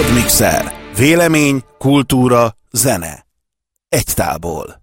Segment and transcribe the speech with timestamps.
[0.00, 0.72] Podmixer.
[0.96, 3.26] Vélemény, kultúra, zene.
[3.88, 4.79] Egy tálból.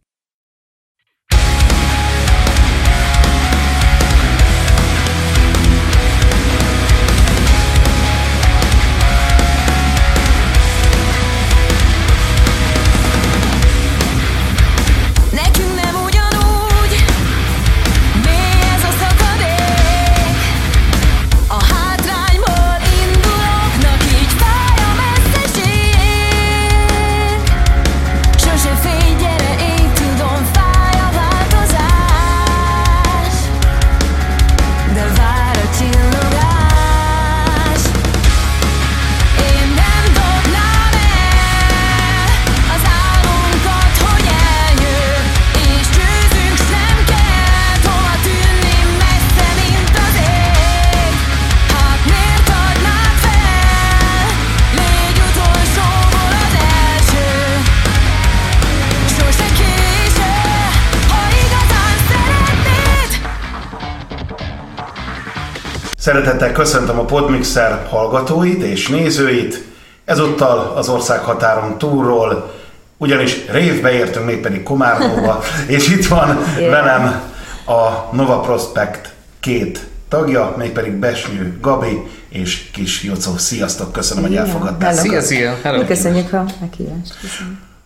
[66.08, 69.64] Szeretettel köszöntöm a Podmixer hallgatóit és nézőit.
[70.06, 72.54] Ezúttal az ország határon túlról,
[72.98, 75.44] ugyanis révbe értünk, mégpedig Komárnóba,
[75.76, 77.22] és itt van velem
[77.66, 83.38] a Nova Prospect két tagja, mégpedig Besnyő Gabi és Kis Jocó.
[83.38, 84.94] Sziasztok, köszönöm, hogy elfogadtál.
[84.94, 85.58] Szia, szia!
[85.88, 87.16] Köszönjük a meghívást.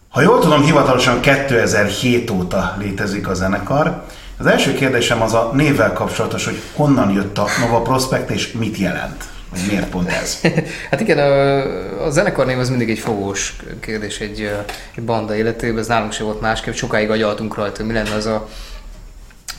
[0.10, 4.04] Ha jól tudom, hivatalosan 2007 óta létezik a zenekar,
[4.42, 8.78] az első kérdésem az a névvel kapcsolatos, hogy honnan jött a Nova Prospect és mit
[8.78, 9.24] jelent?
[9.50, 10.42] Vagy miért pont ez?
[10.92, 14.52] hát igen, a, a zenekar név az mindig egy fogós kérdés egy,
[14.96, 18.48] egy banda életében, ez nálunk sem volt másképp, sokáig agyaltunk rajta, mi lenne az a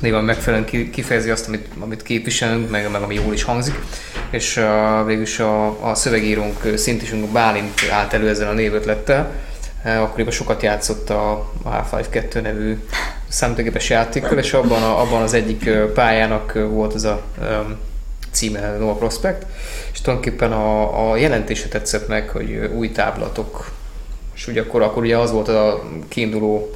[0.00, 3.74] név, ami megfelelően kifejezi azt, amit, amit képviselünk, meg, meg ami jól is hangzik,
[4.30, 9.32] és uh, végülis a, a szövegírónk, szintisünk Bálint állt elő ezzel a névötlettel,
[9.84, 12.78] akkoriban sokat játszott a, a H5-2 nevű
[13.28, 17.76] számítógépes játékkal, és abban, a, abban az egyik pályának volt az a um,
[18.30, 19.46] címe Nova Prospect,
[19.92, 23.70] és tulajdonképpen a, a jelentése tetszett meg, hogy új táblatok,
[24.34, 26.74] és ugye akkor, akkor ugye az volt a kiinduló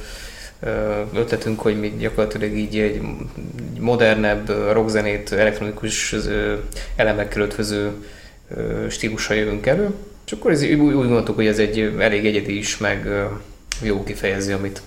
[1.13, 3.01] ötletünk, hogy mi gyakorlatilag így egy
[3.79, 6.15] modernebb rockzenét, elektronikus
[6.95, 7.91] elemekkel ötvöző
[8.89, 9.93] stílusra jövünk elő,
[10.27, 13.07] és akkor ez, úgy, úgy gondoltuk, hogy ez egy elég egyedi is, meg
[13.81, 14.81] jó kifejezi, amit,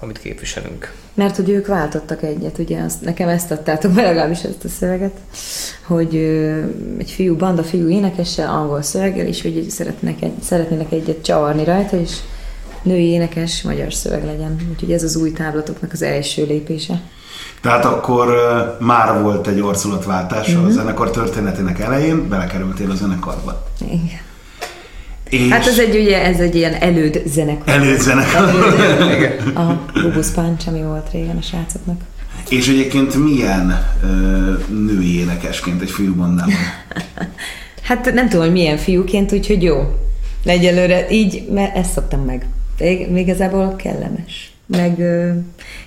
[0.00, 0.92] amit képviselünk.
[1.14, 5.16] Mert hogy ők váltottak egyet, ugye azt, nekem ezt adtátok be legalábbis ezt a szöveget,
[5.82, 6.16] hogy
[6.98, 11.96] egy fiú, banda fiú énekesse angol szöveggel, és hogy szeretnének, egy, szeretnének egyet csavarni rajta,
[12.00, 12.16] és
[12.82, 14.56] női énekes magyar szöveg legyen.
[14.70, 17.00] Úgyhogy ez az új táblatoknak az első lépése.
[17.60, 20.58] Tehát akkor uh, már volt egy orszulatváltás mm-hmm.
[20.58, 20.70] a mhm.
[20.70, 23.66] zenekar történetének elején, belekerültél a zenekarba.
[23.80, 24.25] Igen.
[25.30, 27.74] És hát ez egy, ugye, ez egy ilyen előd zenekar.
[27.74, 28.48] Előd zenekar.
[28.48, 32.00] Előd, a Bubusz Punch, ami volt régen a srácoknak.
[32.48, 34.06] És egyébként milyen ö,
[34.68, 36.54] női énekesként egy fiúbandában?
[37.82, 39.94] hát nem tudom, hogy milyen fiúként, úgyhogy jó.
[40.44, 42.46] Egyelőre így, mert ezt szoktam meg.
[42.78, 45.30] Még igazából kellemes meg ö,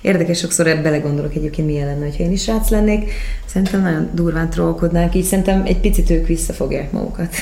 [0.00, 3.12] érdekes sokszor ebbe belegondolok egyébként milyen lenne, ha én is srác lennék.
[3.46, 7.34] Szerintem nagyon durván trollkodnák, így szerintem egy picit ők visszafogják magukat.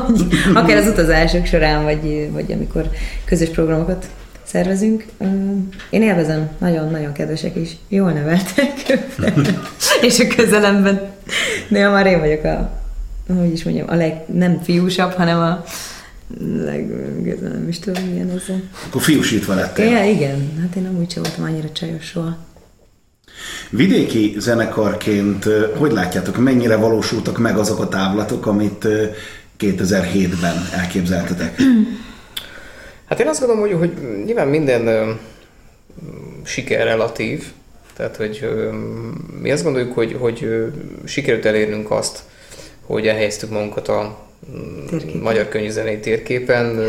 [0.54, 2.90] Akár az utazások során, vagy, vagy amikor
[3.24, 4.06] közös programokat
[4.44, 5.04] szervezünk.
[5.90, 9.00] Én élvezem, nagyon-nagyon kedvesek is, jól neveltek,
[10.06, 11.00] és a közelemben.
[11.68, 12.70] Néha már én vagyok a,
[13.38, 15.64] hogy is mondjam, a leg, nem fiúsabb, hanem a
[16.56, 16.88] leg,
[17.40, 18.42] nem is tudom, milyen ez.
[18.86, 19.84] Akkor fiúsítva lettél.
[19.84, 22.36] Ja, igen, hát én nem úgy sem voltam annyira csajos soha.
[23.70, 25.44] Vidéki zenekarként
[25.76, 28.86] hogy látjátok, mennyire valósultak meg azok a távlatok, amit
[29.58, 31.60] 2007-ben elképzeltetek?
[33.08, 35.10] Hát én azt gondolom, hogy, hogy nyilván minden ö,
[36.44, 37.44] siker relatív,
[37.96, 38.72] tehát hogy ö,
[39.40, 40.66] mi azt gondoljuk, hogy, hogy ö,
[41.04, 42.22] sikerült elérnünk azt,
[42.80, 44.18] hogy elhelyeztük magunkat a
[44.90, 45.20] Térképen.
[45.20, 46.80] magyar könyvzenei térképen,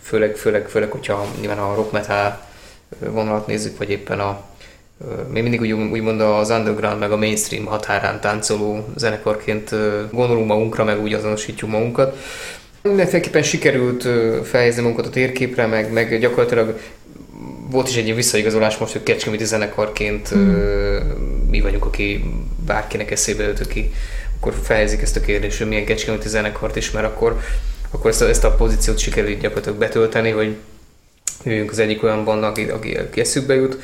[0.00, 2.40] főleg, főleg, főleg, hogyha nyilván a rock metal
[2.98, 4.50] vonalat nézzük, vagy éppen a
[5.30, 9.70] mi mindig úgy, úgymond az underground meg a mainstream határán táncoló zenekarként
[10.10, 12.16] gondolunk magunkra, meg úgy azonosítjuk magunkat.
[12.82, 14.02] Mindenféleképpen sikerült
[14.46, 16.78] felhelyezni magunkat a térképre, meg, meg gyakorlatilag
[17.70, 20.54] volt is egy visszaigazolás most, hogy Kecskeméti zenekarként mm.
[21.50, 22.24] mi vagyunk, aki
[22.66, 23.90] bárkinek eszébe jött, aki
[24.42, 27.40] akkor felhelyezik ezt a kérdést, hogy milyen Kecskeméti zenekart is, mert akkor,
[27.90, 30.56] akkor ezt, a, ezt a pozíciót sikerült gyakorlatilag betölteni, hogy
[31.44, 33.78] jöjjünk az egyik olyan banda, aki, aki, aki eszükbe jut.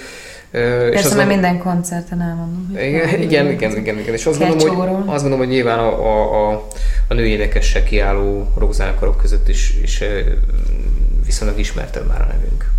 [0.51, 2.71] Persze, mert gondolom, minden koncerten elmondom.
[2.73, 4.15] Igen, igen, igen, igen, igen.
[4.15, 6.67] És azt gondolom, hogy, azt gondolom, hogy nyilván a, a, a,
[7.09, 10.03] a női énekessel kiálló rockzenekarok között is, is
[11.25, 12.71] viszonylag ismertebb már a nevünk.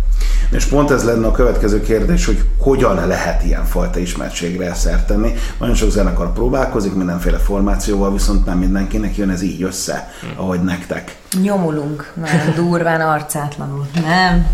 [0.50, 5.34] És pont ez lenne a következő kérdés, hogy hogyan lehet ilyenfajta ismertségre szert tenni.
[5.58, 11.16] Nagyon sok zenekar próbálkozik mindenféle formációval, viszont nem mindenkinek jön ez így össze, ahogy nektek.
[11.42, 14.46] Nyomulunk, nagyon durván, arcátlanul, nem?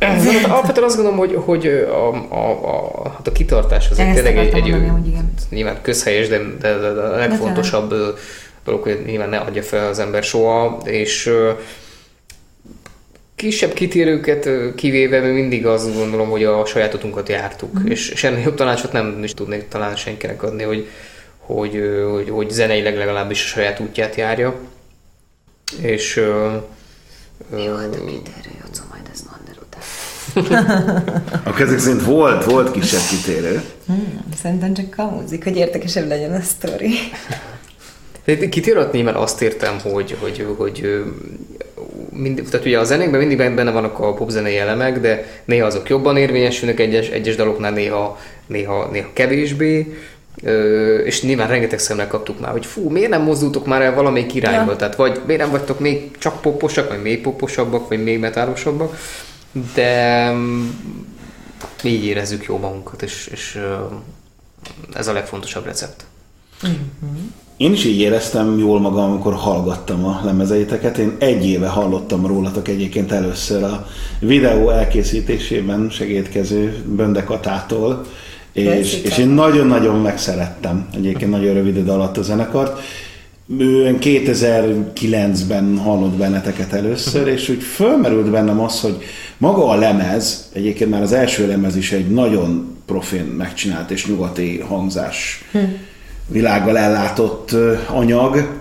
[0.00, 4.38] Hát alapvetően azt gondolom, hogy, hogy a, a, a, hát a kitartás az egy tényleg
[4.38, 5.16] egy, egy mondani,
[5.50, 7.94] nyilván közhelyes, de, de, de a legfontosabb
[8.64, 11.30] dolog, hogy nyilván ne adja fel az ember soha, és
[13.40, 17.86] kisebb kitérőket kivéve mi mindig azt gondolom, hogy a saját utunkat jártuk, mm.
[17.86, 20.88] és, és ennél jobb tanácsot nem is tudnék talán senkinek adni, hogy,
[21.38, 24.54] hogy, hogy, hogy zeneileg legalábbis a saját útját járja.
[25.80, 26.14] És...
[27.50, 29.82] Mi volt a kitérő, Jocó, majd ez Mander után.
[31.52, 33.62] a kezek szerint volt, volt kisebb kitérő.
[33.86, 36.94] Hmm, szerintem csak kamuzik, hogy értekesebb legyen a sztori.
[38.24, 41.02] Kitérőt némel azt értem, hogy, hogy, hogy
[42.20, 46.16] mind, tehát ugye a zenékben mindig benne vannak a popzenei elemek, de néha azok jobban
[46.16, 49.94] érvényesülnek egyes, egyes daloknál, néha, néha, néha kevésbé.
[50.42, 54.34] Ö, és nyilván rengeteg szemre kaptuk már, hogy fú, miért nem mozdultok már el valamelyik
[54.34, 54.76] irányba, ja.
[54.76, 58.98] tehát vagy miért nem vagytok még csak poposak, vagy még poposabbak, vagy még metálosabbak,
[59.74, 60.68] de mm,
[61.82, 63.60] mi így érezzük jó magunkat, és, és
[64.94, 66.04] ez a legfontosabb recept.
[66.66, 67.26] Mm-hmm.
[67.60, 70.98] Én is így éreztem jól magam, amikor hallgattam a lemezeiteket.
[70.98, 73.86] Én egy éve hallottam rólatok egyébként először a
[74.20, 78.04] videó elkészítésében segítkező Bönde Katától,
[78.52, 82.80] és, és én nagyon-nagyon megszerettem egyébként nagyon rövid idő alatt a zenekart.
[83.50, 88.96] 2009-ben hallott benneteket először, és úgy fölmerült bennem az, hogy
[89.38, 94.58] maga a lemez, egyébként már az első lemez is egy nagyon profén megcsinált és nyugati
[94.58, 95.58] hangzás hm
[96.30, 97.54] világgal ellátott
[97.86, 98.58] anyag.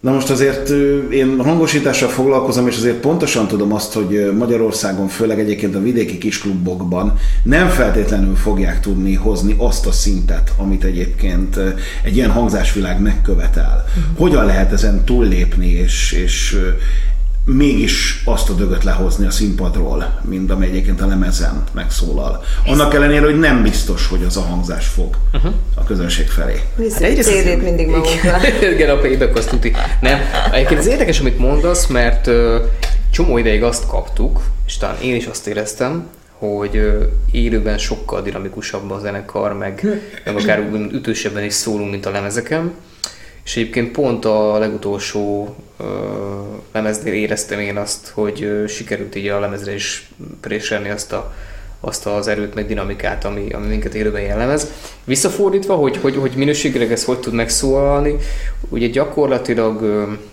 [0.00, 0.68] Na most azért
[1.10, 7.18] én hangosítással foglalkozom, és azért pontosan tudom azt, hogy Magyarországon, főleg egyébként a vidéki kisklubokban
[7.42, 11.58] nem feltétlenül fogják tudni hozni azt a szintet, amit egyébként
[12.04, 13.84] egy ilyen hangzásvilág megkövetel.
[13.88, 14.18] Uh-huh.
[14.18, 16.56] Hogyan lehet ezen túllépni, és, és
[17.44, 22.44] mégis azt a dögöt lehozni a színpadról, mint amely egyébként a lemezen megszólal.
[22.66, 25.52] Annak ellenére, hogy nem biztos, hogy az a hangzás fog uh-huh.
[25.74, 26.60] a közönség felé.
[26.76, 28.38] Viszont hát CD-t mindig magunkra.
[28.72, 29.72] Igen, a payback azt tuti.
[30.00, 30.20] Nem.
[30.52, 32.34] Egyébként az érdekes, amit mondasz, mert uh,
[33.10, 36.06] csomó ideig azt kaptuk, és talán én is azt éreztem,
[36.38, 42.10] hogy uh, élőben sokkal dinamikusabb a zenekar, meg, meg akár ütősebben is szólunk, mint a
[42.10, 42.72] lemezeken
[43.44, 45.86] és egyébként pont a legutolsó uh,
[46.72, 50.10] lemeznél éreztem én azt, hogy sikerült így a lemezre is
[50.40, 51.34] préselni azt a
[51.84, 54.70] azt az erőt, meg dinamikát, ami, ami minket élőben jellemez.
[55.04, 58.16] Visszafordítva, hogy, hogy, hogy minőségileg ez hogy tud megszólalni,
[58.68, 59.80] ugye gyakorlatilag...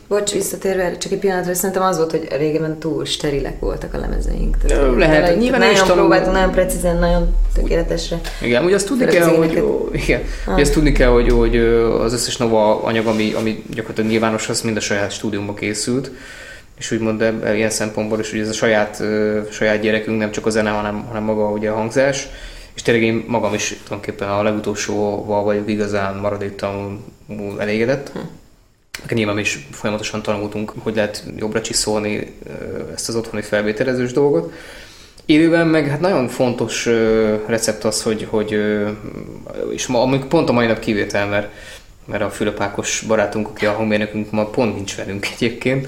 [0.07, 4.57] Bocs, visszatérve, csak egy pillanatra, szerintem az volt, hogy régebben túl sterilek voltak a lemezeink.
[4.57, 5.95] Tehát, lehet, tele, nyilván nagyon tanul...
[5.95, 8.19] próbáltunk, nagyon precízen, nagyon tökéletesre.
[8.41, 9.51] Igen, ugye azt tudni kell, hogy,
[10.03, 10.53] igen, ah.
[10.53, 11.57] ugye azt tudni kell, hogy, hogy
[12.01, 16.11] az összes Nova anyag, ami, ami gyakorlatilag nyilvános, az mind a saját stúdiumban készült
[16.79, 17.21] és úgymond
[17.53, 19.03] ilyen szempontból is, hogy ez a saját,
[19.51, 22.27] saját gyerekünk nem csak a zene, hanem, hanem maga ugye a hangzás,
[22.75, 28.11] és tényleg én magam is tulajdonképpen a legutolsóval vagyok igazán maradéktalanul elégedett.
[28.11, 28.19] Hm.
[29.15, 32.35] Nyilván is folyamatosan tanultunk, hogy lehet jobbra csiszolni
[32.93, 34.53] ezt az otthoni felvételezős dolgot.
[35.25, 36.85] Élőben meg hát nagyon fontos
[37.47, 38.59] recept az, hogy, hogy
[39.71, 41.51] és ma, pont a mai nap kivétel, mert
[42.09, 45.87] mert a Fülöpákos barátunk, aki a hangmérnökünk ma pont nincs velünk egyébként.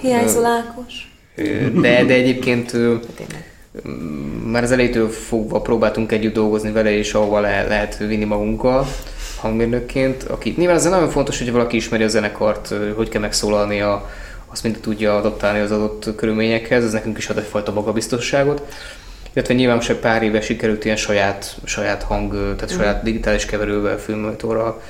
[0.00, 1.12] Hiányzol Ákos?
[1.80, 2.76] De, de egyébként
[4.46, 8.86] már az elejétől fogva próbáltunk együtt dolgozni vele, és ahova le, lehet vinni magunkkal
[9.40, 14.10] hangmérnökként, aki nyilván ez nagyon fontos, hogy valaki ismeri a zenekart, hogy kell megszólalni a,
[14.46, 18.62] azt mind tudja adaptálni az adott körülményekhez, ez nekünk is ad egyfajta magabiztosságot
[19.34, 22.76] illetve nyilván most egy pár éve sikerült ilyen saját, saját hang, tehát mm.
[22.76, 24.82] saját digitális keverővel, filmmonitorral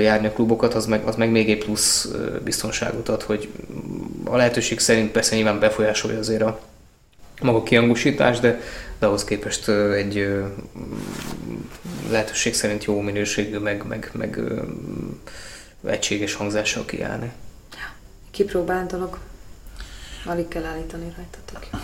[0.00, 2.08] járni a klubokat, az meg, az meg még egy plusz
[2.44, 3.48] biztonságot ad, hogy
[4.24, 6.60] a lehetőség szerint persze nyilván befolyásolja azért a
[7.42, 8.60] maga kiangosítás, de,
[8.98, 10.34] de ahhoz képest egy
[12.10, 14.40] lehetőség szerint jó minőségű, meg, meg, meg
[15.86, 17.32] egységes hangzással kiállni.
[18.30, 19.18] Kipróbált dolog.
[20.24, 21.80] Alig kell állítani rajtatok.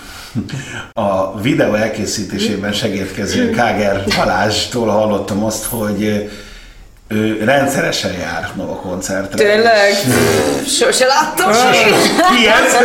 [0.92, 6.30] A videó elkészítésében segítkező Káger Balázstól hallottam azt, hogy
[7.12, 9.44] ő rendszeresen jár Nova koncertre.
[9.44, 9.92] Tényleg?
[10.66, 11.50] Sose láttam
[12.30, 12.76] Ki ez?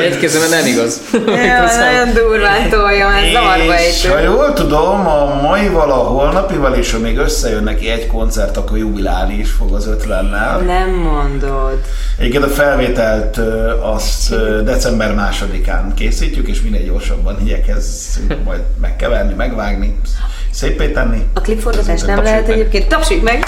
[0.00, 1.00] Egy kezemben nem igaz.
[1.26, 6.92] Ja, nagyon durván tolja, ez zavarba És ha jól tudom, a maival, a holnapival, és
[6.92, 10.58] ha még összejön neki egy koncert, akkor jubilálni is fog az ötlennel.
[10.58, 11.80] Nem mondod.
[12.18, 13.40] Egyébként a felvételt
[13.82, 14.34] azt
[14.64, 19.98] december másodikán készítjük, és minél gyorsabban igyekezzünk majd megkeverni, megvágni,
[20.50, 21.22] szépé tenni.
[21.34, 22.56] A klipforgatás nem lehet meg.
[22.56, 22.88] egyébként.
[22.88, 23.44] Tapsoljuk meg!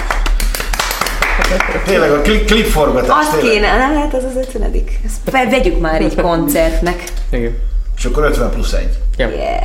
[1.85, 3.15] Tényleg a klip, klipforgatás.
[3.19, 3.51] Azt tényleg.
[3.51, 4.99] kéne, nem lehet az az ötvenedik.
[5.05, 7.03] Ezt vegyük már így koncertnek.
[7.31, 7.55] Igen.
[7.97, 8.89] És akkor 50 plusz 1.
[9.17, 9.29] Ja.
[9.29, 9.63] Yeah.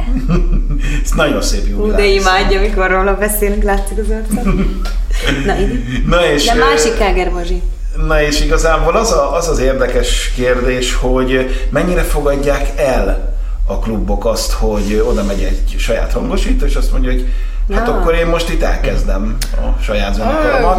[1.04, 1.96] Ez nagyon szép jubilálni.
[1.96, 4.82] de imádja, amikor róla beszélünk, látszik az arcán.
[5.46, 5.54] Na.
[6.06, 7.62] Na és, De másik Káger Bazsi.
[8.06, 13.37] Na és igazából az, a, az az érdekes kérdés, hogy mennyire fogadják el
[13.70, 17.26] a klubok azt, hogy oda megy egy saját hangosító, és azt mondja, hogy
[17.74, 17.94] hát Ja.
[17.94, 20.76] akkor én most itt elkezdem a saját zenekaromat.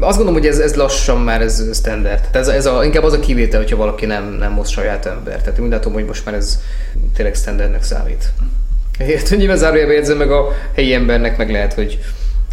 [0.00, 2.20] Azt gondolom, hogy ez, ez lassan már ez standard.
[2.20, 5.40] Tehát ez, ez a, inkább az a kivétel, hogyha valaki nem, nem hoz saját ember.
[5.42, 6.60] Tehát én úgy látom, hogy most már ez
[7.14, 8.32] tényleg standardnek számít.
[8.98, 11.98] Érted, nyilván zárójelben jegyzem meg a helyi embernek, meg lehet, hogy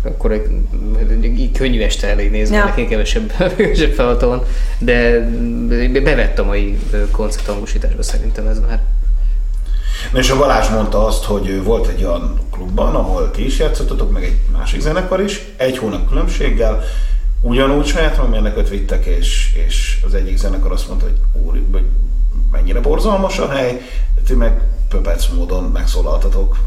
[0.03, 2.63] akkor egy, könnyű este elég nézni, Ja.
[2.65, 4.43] neki kevesebb, kevesebb feladata van,
[4.79, 5.19] de
[6.03, 6.79] bevett a mai
[7.11, 8.79] koncerthangosításba szerintem ez már.
[10.13, 14.23] És a Balázs mondta azt, hogy volt egy olyan klubban, ahol ti is játszottatok, meg
[14.23, 16.83] egy másik zenekar is, egy hónap különbséggel,
[17.41, 21.85] ugyanúgy saját hangmérnököt vittek, és, és az egyik zenekar azt mondta, hogy úr, hogy
[22.51, 23.81] mennyire borzalmas a hely,
[24.25, 26.57] ti meg pöpec módon megszólaltatok,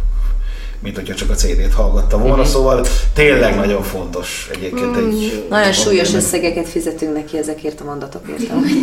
[0.82, 2.84] mint hogyha csak a CD-t hallgatta volna, szóval
[3.14, 5.46] tényleg nagyon fontos egyébként egy...
[5.50, 8.50] Nagyon súlyos összegeket fizetünk neki ezekért a mondatokért.
[8.50, 8.74] amúgy.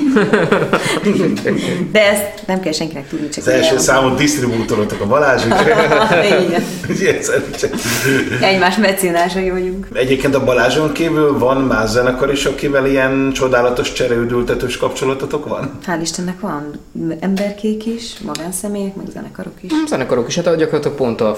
[1.92, 5.72] De ezt nem kell senkinek tudni, csak Az első számot disztribútorotok a Balázs, úgyhogy
[8.42, 9.88] Egymás meccénásai vagyunk.
[9.94, 15.80] Egyébként a Balázson kívül van más zenekar is, akivel ilyen csodálatos csereüdültetős kapcsolatotok van?
[15.86, 16.80] Hál' Istennek van
[17.20, 19.72] emberkék is, magánszemélyek, meg zenekarok is.
[19.88, 21.36] Zenekarok is, hát gyakorlatilag pont a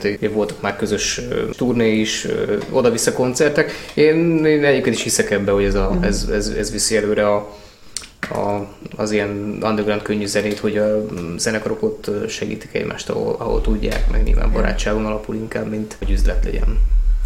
[0.00, 1.20] Phoenix voltak már közös
[1.56, 2.26] turné is,
[2.70, 3.72] oda-vissza koncertek.
[3.94, 7.56] Én, én egyébként is hiszek ebbe, hogy ez, a, ez, ez, ez viszi előre a,
[8.20, 14.10] a, az ilyen underground könnyű zenét, hogy a zenekarok ott segítik egymást, ahol, ahol tudják,
[14.10, 16.78] meg nyilván barátságon alapul inkább, mint hogy üzlet legyen.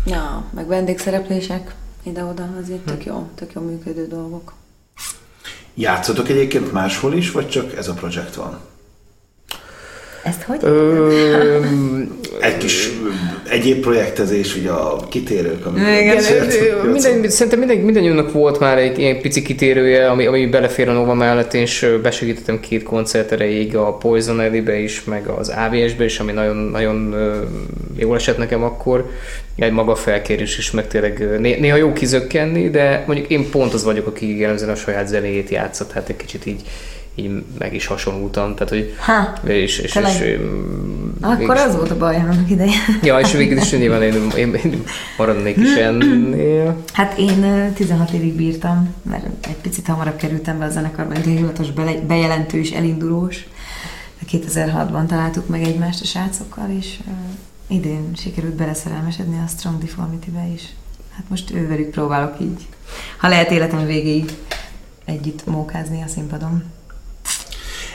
[0.06, 4.52] Ja, meg vendégszereplések ide-oda, azért tök jó, tök jó működő dolgok.
[5.74, 8.58] Játszotok egyébként máshol is, vagy csak ez a projekt van?
[10.24, 10.58] Ezt hogy?
[10.62, 11.60] Ö,
[12.40, 12.90] Egy kis
[13.50, 19.20] egyéb projektezés, ugye a kitérők, Igen, Igen, minden, szerintem minden, mindannyiunknak volt már egy ilyen
[19.20, 24.38] pici kitérője, ami, ami belefér a Nova mellett, és besegítettem két koncert erejéig a Poison
[24.38, 27.14] Alley-be is, meg az AVS-be is, ami nagyon, nagyon
[27.96, 29.10] jól esett nekem akkor.
[29.56, 34.06] Egy maga felkérés is, meg tényleg néha jó kizökkenni, de mondjuk én pont az vagyok,
[34.06, 36.62] aki jellemzően a saját zenéjét játszott, hát egy kicsit így
[37.14, 40.38] így meg is hasonlultam, tehát hogy Ha, és, és, és, és
[41.20, 42.76] akkor az volt a baj annak ideje.
[43.02, 44.82] Ja, és végül is nyilván én, én, én
[45.18, 46.82] maradnék is ennél.
[46.92, 51.24] Hát én ö, 16 évig bírtam, mert egy picit hamarabb kerültem be a zenekarba, mint
[51.24, 53.46] hivatalos bele- bejelentő és elindulós.
[54.18, 60.46] De 2006-ban találtuk meg egymást a srácokkal, és uh, idén sikerült beleszerelmesedni a Strong Deformity-be
[60.54, 60.62] is.
[61.16, 62.66] Hát most ővelük próbálok így,
[63.18, 64.32] ha lehet életem végéig
[65.04, 66.64] együtt mókázni a színpadon.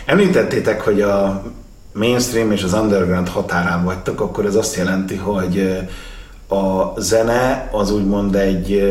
[0.10, 1.44] Említettétek, hogy a
[1.94, 5.78] mainstream és az underground határán vagytok, akkor ez azt jelenti, hogy
[6.48, 8.84] a zene az úgymond egy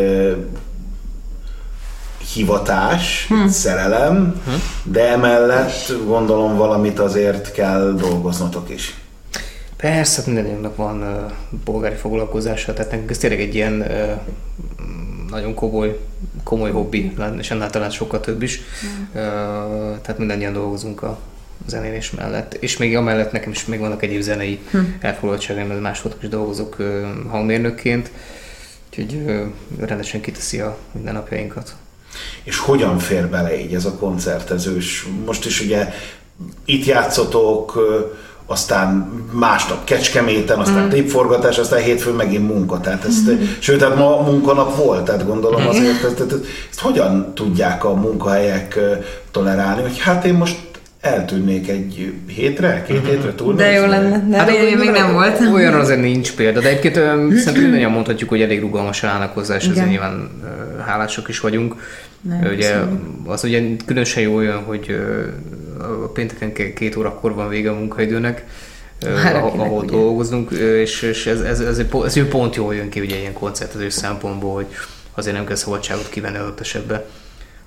[2.34, 3.34] hivatás, hm.
[3.34, 4.52] egy szerelem, hm.
[4.92, 8.94] de emellett gondolom valamit azért kell dolgoznotok is.
[9.76, 11.32] Persze, mindannyiunknak van uh,
[11.64, 14.10] polgári foglalkozása, tehát nekünk ez tényleg egy ilyen uh,
[15.30, 15.98] nagyon komoly,
[16.42, 18.60] komoly hobbi, és annál talán sokkal több is.
[19.08, 19.14] Uh,
[20.00, 21.18] tehát mindannyian dolgozunk a
[21.66, 24.78] zenélés mellett, és még amellett nekem is még vannak egyéb zenei hm.
[25.00, 28.10] elfoglaltságaim, mert másodok is dolgozok uh, hangmérnökként,
[28.90, 29.46] úgyhogy uh,
[29.86, 31.76] rendesen kiteszi a mindennapjainkat.
[32.42, 35.06] És hogyan fér bele így ez a koncertezős?
[35.26, 35.92] Most is ugye
[36.64, 37.78] itt játszotok,
[38.50, 40.88] aztán másnap Kecskeméten, aztán mm.
[40.88, 42.80] klipforgatás, aztán hétfőn megint munka.
[42.80, 43.42] Tehát ezt, mm.
[43.58, 46.34] Sőt, tehát ma munkanap volt, tehát gondolom azért, ezt, ezt,
[46.70, 48.78] ezt hogyan tudják a munkahelyek
[49.30, 50.56] tolerálni, hogy hát én most
[51.00, 53.54] eltűnnék egy hétre, két hétre túl.
[53.54, 55.40] De jó lenne, de hát, még, még nem volt.
[55.54, 59.66] Olyan azért nincs példa, de egyébként szerintem mindannyian mondhatjuk, hogy elég rugalmasan állnak hozzá, és
[59.66, 61.74] ezért nyilván ö, hálásak is vagyunk.
[62.20, 62.76] Nem, ugye,
[63.26, 64.98] az ugye különösen jó olyan, hogy
[65.78, 68.44] a pénteken ke- két órakor van vége a munkaidőnek,
[69.04, 69.90] Már ahol, ugye.
[69.90, 73.88] dolgozunk, és, és ez, ez, ez, ez egy pont jól jön ki ugye ilyen koncertező
[73.88, 74.66] szempontból, hogy
[75.14, 77.04] azért nem kell szabadságot kivenni adott esetben,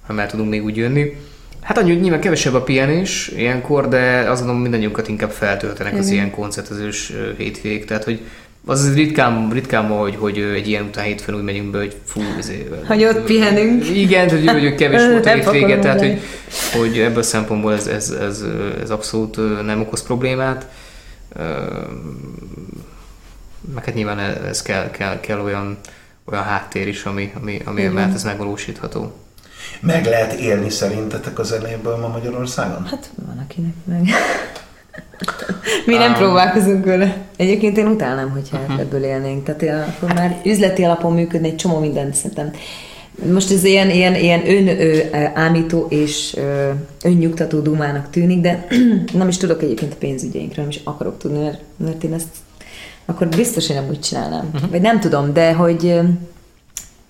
[0.07, 1.15] ha már tudunk még úgy jönni.
[1.61, 6.13] Hát annyi, nyilván kevesebb a pihenés ilyenkor, de azt gondolom mindannyiunkat inkább feltöltenek az Igen.
[6.13, 8.19] ilyen koncertezős hétvégék, tehát hogy
[8.65, 12.21] az ritkán, ritkán ma, hogy, hogy egy ilyen után hétfőn úgy megyünk be, hogy fú,
[12.37, 13.89] izé, Hogy ott pihenünk.
[13.89, 16.21] Igen, hogy, hogy kevés volt a hétvége, tehát hogy,
[16.73, 18.43] hogy ebből a szempontból ez, ez, ez,
[18.81, 20.67] ez abszolút nem okoz problémát.
[23.73, 25.77] Meg hát nyilván ez kell, kell, kell olyan,
[26.25, 29.13] olyan háttér is, ami, ami, ami mert ez megvalósítható.
[29.79, 32.85] Meg lehet élni szerintetek a zenéből ma Magyarországon?
[32.85, 34.09] Hát van akinek meg.
[35.85, 37.17] Mi nem próbálkozunk vele.
[37.35, 38.79] Egyébként én utálnám, hogyha uh-huh.
[38.79, 39.43] ebből élnénk.
[39.43, 42.51] Tehát én akkor már üzleti alapon működne egy csomó mindent szerintem.
[43.31, 44.99] Most ez ilyen, ilyen, ilyen ön ö,
[45.33, 46.69] ámító és ö,
[47.03, 48.67] önnyugtató dumának tűnik, de
[49.13, 52.27] nem is tudok egyébként a pénzügyeinkről, nem is akarok tudni, mert, mert én ezt
[53.05, 54.49] akkor biztos, hogy nem úgy csinálnám.
[54.53, 54.69] Uh-huh.
[54.69, 55.99] Vagy nem tudom, de hogy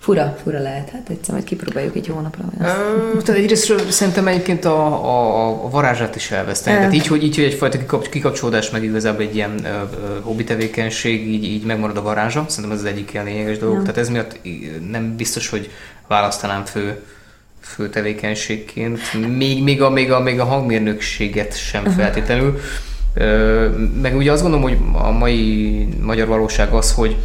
[0.02, 0.90] fura, fura lehet.
[0.90, 2.44] Hát egyszer majd kipróbáljuk egy hónapra.
[2.44, 3.24] vagy azt.
[3.24, 6.76] Tehát egyrésztről szerintem egyébként a, a, a varázsát is elveszteni.
[6.76, 6.82] El.
[6.82, 10.44] Tehát így, hogy, így, hogy egyfajta kikap, kikapcsolódás, meg igazából egy ilyen ö, ö, hobbi
[10.44, 12.44] tevékenység, így, így megmarad a varázsa.
[12.48, 13.74] Szerintem ez az egyik ilyen lényeges dolog.
[13.74, 13.80] Ja.
[13.80, 14.40] Tehát ez miatt
[14.90, 15.70] nem biztos, hogy
[16.06, 17.02] választanám fő
[17.60, 18.98] fő tevékenységként,
[19.36, 22.58] még, még, a, még, a, még a hangmérnökséget sem feltétlenül.
[23.14, 23.68] Ö,
[24.02, 27.16] Meg ugye azt gondolom, hogy a mai magyar valóság az, hogy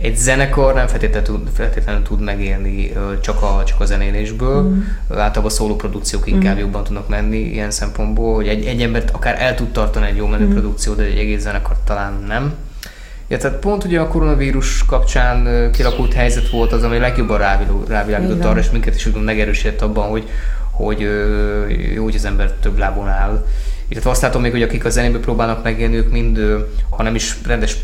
[0.00, 4.62] egy zenekar nem feltétlenül tud, feltétlenül tud megélni csak a, csak a zenélésből.
[4.62, 4.80] Mm.
[5.08, 6.58] Általában szóló produkciók inkább mm.
[6.58, 10.26] jobban tudnak menni ilyen szempontból, hogy egy, egy embert akár el tud tartani egy jó
[10.26, 10.50] menő mm.
[10.50, 12.54] produkció, de egy egész zenekar talán nem.
[13.28, 17.38] Ja, tehát pont ugye a koronavírus kapcsán ö, kialakult helyzet volt az, ami legjobban
[17.88, 20.28] rávilágított arra, és minket is úgy megerősített abban, hogy,
[20.70, 21.00] hogy
[21.94, 23.46] jó, hogy az ember több lábon áll.
[23.88, 26.40] Illetve azt látom még, hogy akik a zenéből próbálnak megélni, ők mind,
[26.90, 27.76] ha nem is rendes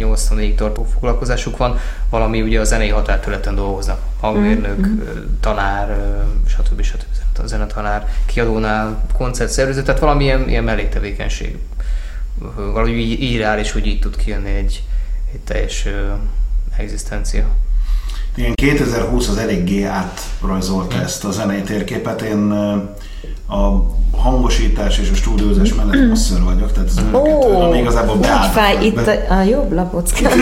[0.00, 1.78] 80 tartó foglalkozásuk van,
[2.10, 4.00] valami ugye a zenei határterületen dolgoznak.
[4.20, 5.00] Hangmérnök, mm.
[5.40, 5.96] tanár,
[6.46, 6.82] stb.
[6.82, 7.04] stb.
[7.42, 11.58] A zenetanár, kiadónál, koncertszervező, tehát valamilyen ilyen melléktevékenység
[12.56, 14.82] valahogy így, így reális, hogy így tud kijönni egy,
[15.32, 16.12] egy teljes ö,
[16.76, 17.44] egzisztencia.
[18.34, 22.22] Igen, 2020 az eléggé átrajzolta ezt a zenei térképet.
[22.22, 22.76] Én ö,
[23.50, 23.84] a
[24.16, 28.52] hangosítás és a stúdiózás mellett masször vagyok, tehát ez önöket, ami igazából beállt.
[28.52, 30.32] fáj itt a, a jobb lapockám.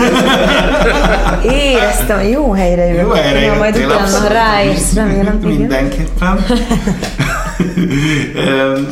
[1.43, 3.01] Éreztem, jó helyre jött.
[3.01, 5.37] Jó helyre Na, majd jöttél, utána ráérsz, remélem.
[5.37, 6.45] Mindenképpen.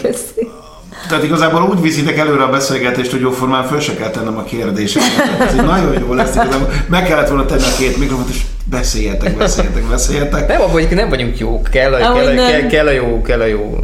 [0.03, 0.49] Köszi.
[1.09, 5.41] Tehát igazából úgy viszitek előre a beszélgetést, hogy jóformán föl se kell tennem a kérdéseket.
[5.41, 6.69] Ez egy nagyon jó lesz igazából.
[6.89, 10.49] Meg kellett volna tenni a két mikrofont, és beszéljetek, beszéljetek, beszéljetek.
[10.49, 13.41] Nem, abban hogy nem vagyunk jók, kell a, kell, a, kell, kell, a jó, kell
[13.41, 13.79] a jó.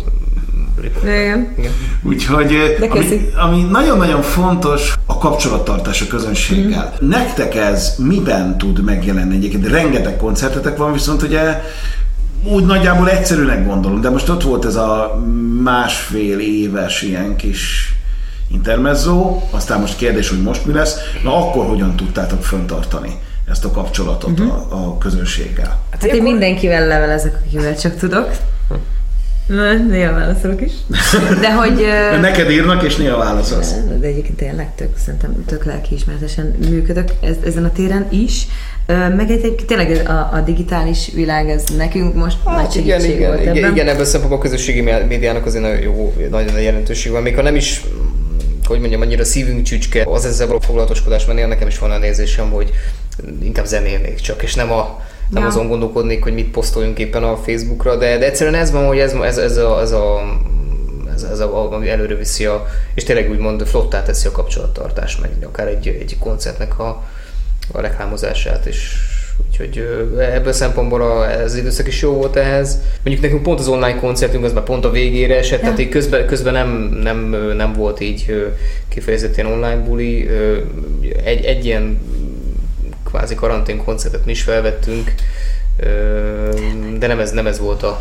[1.03, 1.55] Igen.
[1.59, 1.73] Igen.
[2.09, 6.93] Úgyhogy De ami, ami nagyon-nagyon fontos, a kapcsolattartás a közönséggel.
[7.01, 7.09] Mhm.
[7.09, 9.67] Nektek ez miben tud megjelenni egyébként?
[9.69, 11.61] Rengeteg koncertetek van, viszont ugye
[12.45, 15.23] úgy nagyjából egyszerűnek gondolom, de most ott volt ez a
[15.63, 17.95] másfél éves ilyen kis
[18.51, 20.97] intermezzo, aztán most kérdés, hogy most mi lesz.
[21.25, 23.11] Na akkor hogyan tudtátok föntartani
[23.51, 24.49] ezt a kapcsolatot Mhm.
[24.49, 25.79] a, a közönséggel?
[25.91, 28.29] Hát én mindenkivel levelezek, akivel csak tudok.
[29.55, 30.73] Na, Néha válaszolok is.
[31.41, 31.83] De hogy...
[31.83, 33.75] ö, Neked írnak, és néha válaszolsz.
[34.01, 38.47] De egyébként tényleg tök, szerintem tök lelkiismeretesen működök ez, ezen a téren is.
[38.87, 43.29] Meg egyébként tényleg a, a digitális világ, ez nekünk most nagy Hát igen, segítség igen,
[43.31, 43.71] volt igen, ebben.
[43.73, 47.23] igen, ebben a szempontból a közösségi médiának azért nagyon jó, nagyon nagy jelentőség van.
[47.23, 47.81] Még ha nem is
[48.65, 52.51] hogy mondjam, annyira szívünk csücske az ezzel való foglalatoskodás, mert nekem is van a nézésem,
[52.51, 52.71] hogy
[53.43, 55.01] inkább zenélnék csak, és nem a
[55.33, 55.49] nem Ja.
[55.49, 59.13] azon gondolkodnék, hogy mit posztoljunk éppen a Facebookra, de, de egyszerűen ez van, hogy ez,
[59.13, 60.21] ez, ez, a, ez, a,
[61.15, 65.31] ez, ez a, ami előre viszi a, és tényleg úgymond flottá teszi a kapcsolattartást, meg
[65.47, 67.03] akár egy, egy koncertnek a,
[67.73, 68.97] a reklámozását is.
[69.49, 69.79] Úgyhogy
[70.19, 72.79] ebből a szempontból ez az időszak is jó volt ehhez.
[73.05, 75.65] Mondjuk nekünk pont az online koncertünk az már pont a végére esett, ja.
[75.65, 76.69] tehát így közben, közben nem,
[77.03, 78.53] nem, nem volt így
[78.89, 80.29] kifejezetten online buli.
[81.25, 82.01] Egy, egy ilyen
[83.13, 85.15] kvázi karantén koncertet mi is felvettünk,
[86.99, 88.01] de nem ez, nem ez volt a,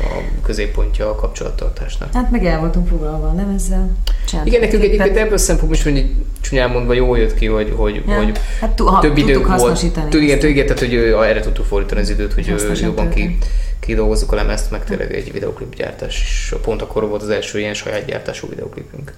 [0.00, 2.12] a középpontja a kapcsolattartásnak.
[2.14, 3.90] Hát meg el voltunk foglalva a lemezzel.
[4.28, 6.06] csináltuk Igen, nekünk egyébként ebből a szempontból is mondjuk
[6.40, 8.16] csúnyán mondva jól jött ki, hogy, hogy, Ja.
[8.16, 9.80] hogy Hát tu- ha több időnk volt.
[10.08, 10.46] Tud, igen, ezt.
[10.46, 10.94] igen, tehát hogy
[11.28, 13.38] erre tudtuk fordítani az időt, hogy jobban ki,
[13.80, 16.54] kidolgozzuk a lemezt, meg tényleg egy videoklip gyártás is.
[16.62, 19.12] Pont akkor volt az első ilyen saját gyártású videoklipünk.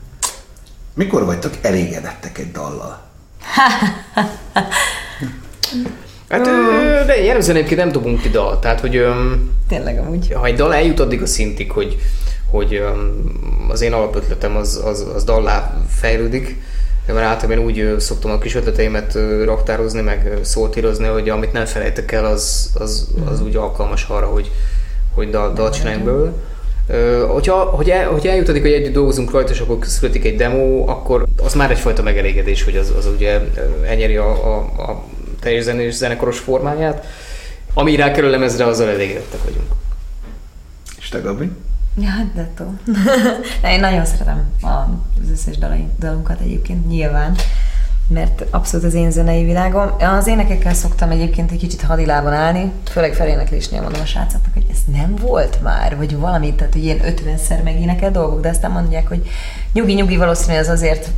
[0.94, 3.00] Mikor vagytok elégedettek egy dallal?
[6.28, 10.32] Hát, ö, de jellemzően egyébként nem dobunk ki dalt, tehát hogy öm, Tényleg amúgy.
[10.35, 11.98] ha egy dal eljut addig a szintig, hogy,
[12.50, 13.35] hogy öm,
[13.68, 16.56] az én alapötletem az, az, az dallá fejlődik,
[17.06, 22.12] mert általában én úgy szoktam a kis ötleteimet raktározni, meg szóltírozni, hogy amit nem felejtek
[22.12, 24.50] el, az, az, az úgy alkalmas arra, hogy,
[25.14, 26.32] hogy dal, dal csináljunk belőle.
[27.26, 31.26] Hogyha, hogy, el, hogy eljutadik, hogy együtt dolgozunk rajta, és akkor születik egy demo, akkor
[31.44, 33.40] az már egyfajta megelégedés, hogy az, az ugye
[33.87, 35.02] elnyeri a, a, a
[35.42, 37.07] teljes zenés zenekoros formáját.
[37.74, 39.66] Ami rá kerül lemezre, azzal elégedettek vagyunk.
[40.98, 41.50] És te, Gabi?
[42.00, 42.50] Ja, hát de
[43.72, 45.59] Én nagyon szeretem az összes
[45.98, 47.37] dalunkat egyébként, nyilván
[48.12, 49.90] mert abszolút az én zenei világom.
[49.98, 54.78] Az énekekkel szoktam egyébként egy kicsit hadilában állni, főleg feléneklésnél mondom a srácoknak, hogy ez
[54.92, 59.22] nem volt már, vagy valami, tehát hogy ilyen 50-szer megénekel dolgok, de aztán mondják, hogy
[59.72, 61.11] nyugi-nyugi valószínűleg az azért,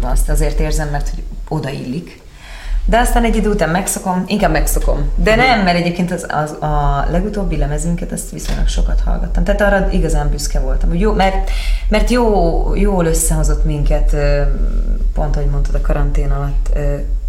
[0.00, 2.19] azt azért érzem, mert hogy odaillik.
[2.84, 5.10] De aztán egy idő után megszokom, inkább megszokom.
[5.14, 9.44] De nem, mert egyébként az, az, a legutóbbi lemezünket, azt viszonylag sokat hallgattam.
[9.44, 10.94] Tehát arra igazán büszke voltam.
[10.94, 11.50] Jó, mert,
[11.88, 14.16] mert jó, jól összehozott minket,
[15.14, 16.78] pont ahogy mondtad, a karantén alatt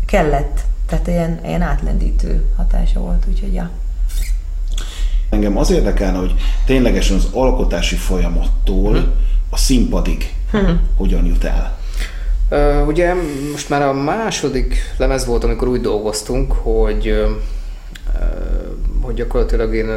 [0.06, 0.60] kellett.
[0.88, 3.70] Tehát ilyen, ilyen átlendítő hatása volt, úgyhogy ja.
[5.30, 6.34] Engem az érdekelne, hogy
[6.66, 9.14] ténylegesen az alkotási folyamattól
[9.50, 10.80] a színpadig hmm.
[10.98, 11.80] hogyan jut el.
[12.88, 13.14] Ugye
[13.52, 17.30] most már a második lemez volt, amikor úgy dolgoztunk, hogy uh,
[19.02, 19.88] hogy gyakorlatilag én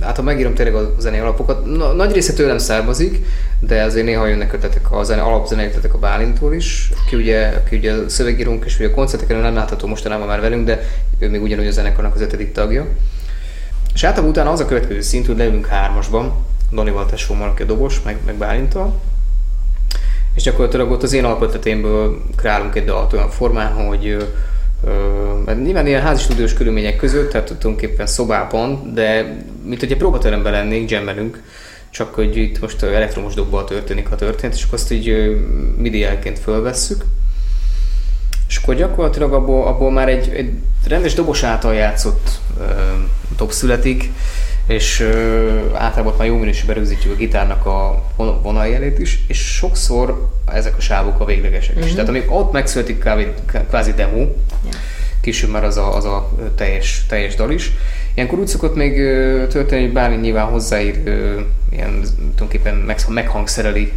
[0.00, 1.64] hát megírom tényleg a zenei alapokat.
[1.64, 3.26] Na, nagy része tőlem származik,
[3.60, 7.76] de azért néha jönnek ötletek a zene, alapzenei ötletek a Bálintól is, aki ugye, aki
[7.76, 10.82] ugye a szövegírónk, és ugye a koncerteken nem látható mostanában már velünk, de
[11.18, 12.86] ő még ugyanúgy a zenekarnak az ötödik tagja.
[13.94, 16.32] És általában utána az a következő szint, hogy leülünk hármasban,
[16.70, 19.00] Donival tesómmal, aki a dobos, meg, meg Bálintal,
[20.34, 24.28] és gyakorlatilag ott az én alkotatémből kreálunk egy dalt olyan formán, hogy
[25.44, 30.90] mert nyilván ilyen házi stúdiós körülmények között, tehát tulajdonképpen szobában, de mint hogyha próbateremben lennénk,
[30.90, 31.42] jammelünk,
[31.90, 35.36] csak hogy itt most elektromos dobbal történik a történet, és akkor azt így
[35.76, 37.04] midi-elként fölvesszük.
[38.48, 40.52] És akkor gyakorlatilag abból, abból már egy, egy
[40.86, 42.66] rendes dobos által játszott uh,
[43.36, 44.10] dob születik,
[44.70, 48.02] és uh, általában már jó minőségben rögzítjük a gitárnak a
[48.42, 51.84] vonaljelét is, és sokszor ezek a sávok a véglegesek mm-hmm.
[51.84, 51.86] is.
[51.86, 51.94] Mhm.
[51.94, 53.32] Tehát amíg ott megszületik kávé,
[53.68, 54.30] kvázi demo, yeah.
[55.20, 57.72] később már az a, az a teljes, teljes dal is.
[58.14, 58.94] Ilyenkor úgy szokott még
[59.48, 61.02] történni, hogy bármi nyilván hozzáír
[61.70, 63.92] ilyen tulajdonképpen meghangszereli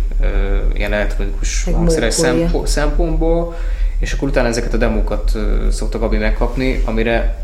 [0.74, 2.16] ilyen elektronikus hangszeres
[2.64, 3.56] szempontból,
[4.00, 5.32] és akkor utána ezeket a demókat
[5.72, 7.44] szokta Gabi megkapni, amire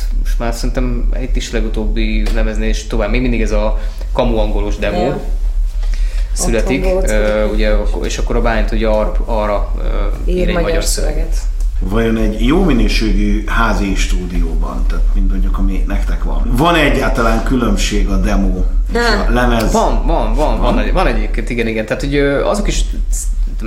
[0.00, 3.78] hát most már szerintem itt is legutóbbi lemeznél és tovább, még mindig ez a
[4.12, 5.20] kamu angolos demo yeah.
[6.32, 9.84] születik, uh, ugye, és akkor a bányt ugye ar, arra uh,
[10.28, 11.32] ír, ír egy magyar szöveget.
[11.32, 11.54] szöveget.
[11.78, 18.08] Vajon egy jó minőségű házi stúdióban, tehát mint mondjuk ami nektek van, van egyáltalán különbség
[18.08, 19.72] a demo a lemez?
[19.72, 21.86] Van, van, van, van, van, van egyébként, igen, igen.
[21.86, 22.84] Tehát, hogy azok is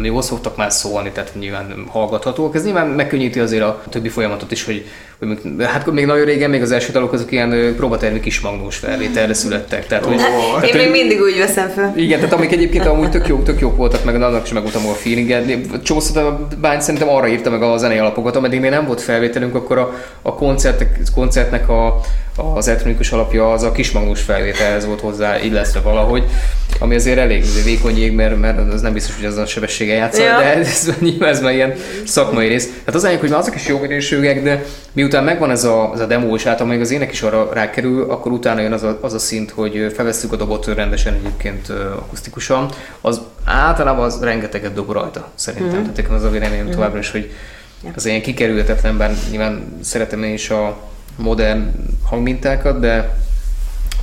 [0.04, 2.56] jól szoktak már szólni, tehát nyilván hallgathatóak.
[2.56, 4.86] Ez nyilván megkönnyíti azért a többi folyamatot is, hogy,
[5.20, 9.34] hogy hát még nagyon régen még az első dalok azok ilyen próbatermi kis magnós felvételre
[9.34, 9.88] születtek.
[9.88, 11.94] Tehát, hogy, oh, tehát, én még mindig úgy veszem fel.
[11.96, 14.94] Igen, tehát amik egyébként amúgy tök jók, tök jók voltak, meg annak is megvoltam a
[14.94, 15.84] feelinget.
[15.84, 19.56] Csószat a bány szerintem arra írta meg a zenei alapokat, ameddig még nem volt felvételünk,
[19.56, 22.00] akkor a, a koncertek, koncertnek a,
[22.56, 26.24] az elektronikus alapja az a kismagnós felvételhez volt hozzá illesztve valahogy,
[26.80, 30.24] ami azért elég vékony jég, mert, mert az nem biztos, hogy az a sebessége játsza,
[30.24, 30.38] ja.
[30.38, 31.74] de ez, nyilván ez már ilyen
[32.06, 32.70] szakmai rész.
[32.86, 36.00] Hát az anyag, hogy már azok is jó minőségek, de miután megvan ez a, ez
[36.00, 38.98] a demo, és által még az ének is arra rákerül, akkor utána jön az a,
[39.02, 42.70] az a szint, hogy felveszünk a dobot rendesen egyébként akusztikusan,
[43.02, 45.80] az általában az rengeteget dob rajta, szerintem.
[45.80, 45.92] Mm-hmm.
[45.94, 46.74] Tehát az a véleményem mm-hmm.
[46.74, 47.32] továbbra is, hogy
[47.96, 50.78] az ilyen kikerülhetetlen, bár nyilván szeretem én is a
[51.16, 51.72] modern
[52.10, 53.18] hangmintákat, de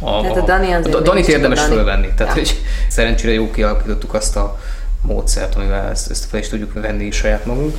[0.01, 1.75] a, tehát a Dani a, a Danit érdemes Dani.
[1.75, 2.13] fölvenni.
[2.17, 2.41] Tehát, ja.
[2.41, 4.59] hogy szerencsére jó kialakítottuk azt a
[5.01, 7.77] módszert, amivel ezt, ezt fel is tudjuk venni saját magunk.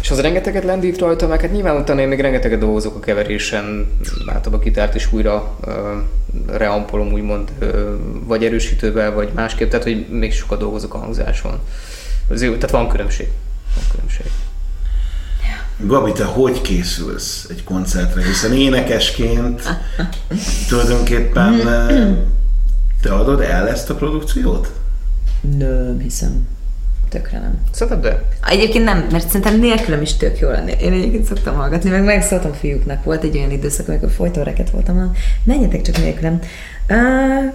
[0.00, 3.98] És az rengeteget lendít rajta, meg hát nyilván utána én még rengeteget dolgozok a keverésen,
[4.26, 5.74] látom a kitárt is újra uh,
[6.56, 7.68] reampolom úgymond, uh,
[8.26, 11.60] vagy erősítővel, vagy másképp, tehát hogy még sokat dolgozok a hangzáson.
[12.30, 13.28] Ez jó, tehát van különbség.
[13.74, 14.26] Van különbség.
[15.86, 18.22] Gabi, te hogy készülsz egy koncertre?
[18.22, 19.62] Hiszen énekesként
[20.68, 21.56] tulajdonképpen
[23.02, 24.72] te adod el ezt a produkciót?
[25.58, 26.46] Nem hiszem.
[27.08, 27.58] Tökre nem.
[27.72, 28.24] Szerintem de?
[28.46, 30.72] Egyébként nem, mert szerintem nélkülem is tök jó lenni.
[30.80, 33.04] Én egyébként szoktam hallgatni, meg megszóltam fiúknak.
[33.04, 35.12] Volt egy olyan időszak, amikor folyton reket voltam,
[35.44, 36.40] menjetek csak nélkülem.
[36.88, 37.54] Uh,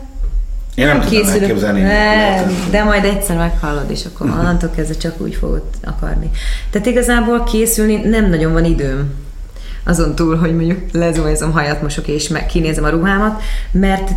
[0.75, 1.81] én nem, nem tudom elképzelni.
[1.81, 6.29] Nem, de majd egyszer meghallod, és akkor onnantól kezdve csak úgy fogod akarni.
[6.69, 9.13] Tehát igazából készülni nem nagyon van időm.
[9.83, 14.11] Azon túl, hogy mondjuk lezújzom, hajat mosok és meg kinézem a ruhámat, mert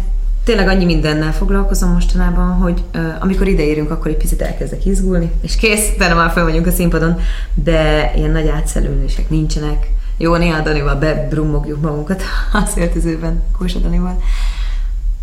[0.45, 5.57] tényleg annyi mindennel foglalkozom mostanában, hogy uh, amikor ideérünk, akkor egy picit elkezdek izgulni, és
[5.57, 7.21] kész, utána már fel vagyunk a színpadon,
[7.55, 9.87] de ilyen nagy átszelülések nincsenek.
[10.17, 12.23] Jó, néha Danival bebrummogjuk magunkat
[12.65, 14.23] az öltözőben, Kósa Danival.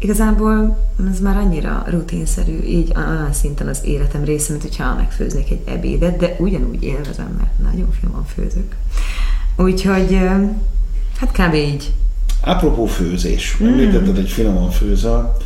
[0.04, 0.78] Igazából
[1.12, 6.18] ez már annyira rutinszerű, így olyan szinten az életem része, mint hogyha megfőznék egy ebédet,
[6.18, 8.76] de ugyanúgy élvezem, mert nagyon finoman főzök.
[9.56, 10.20] Úgyhogy,
[11.20, 11.54] hát kb.
[11.54, 11.94] így.
[12.42, 13.68] Apropó főzés, mm.
[13.68, 15.38] említetted, hogy finoman főzel.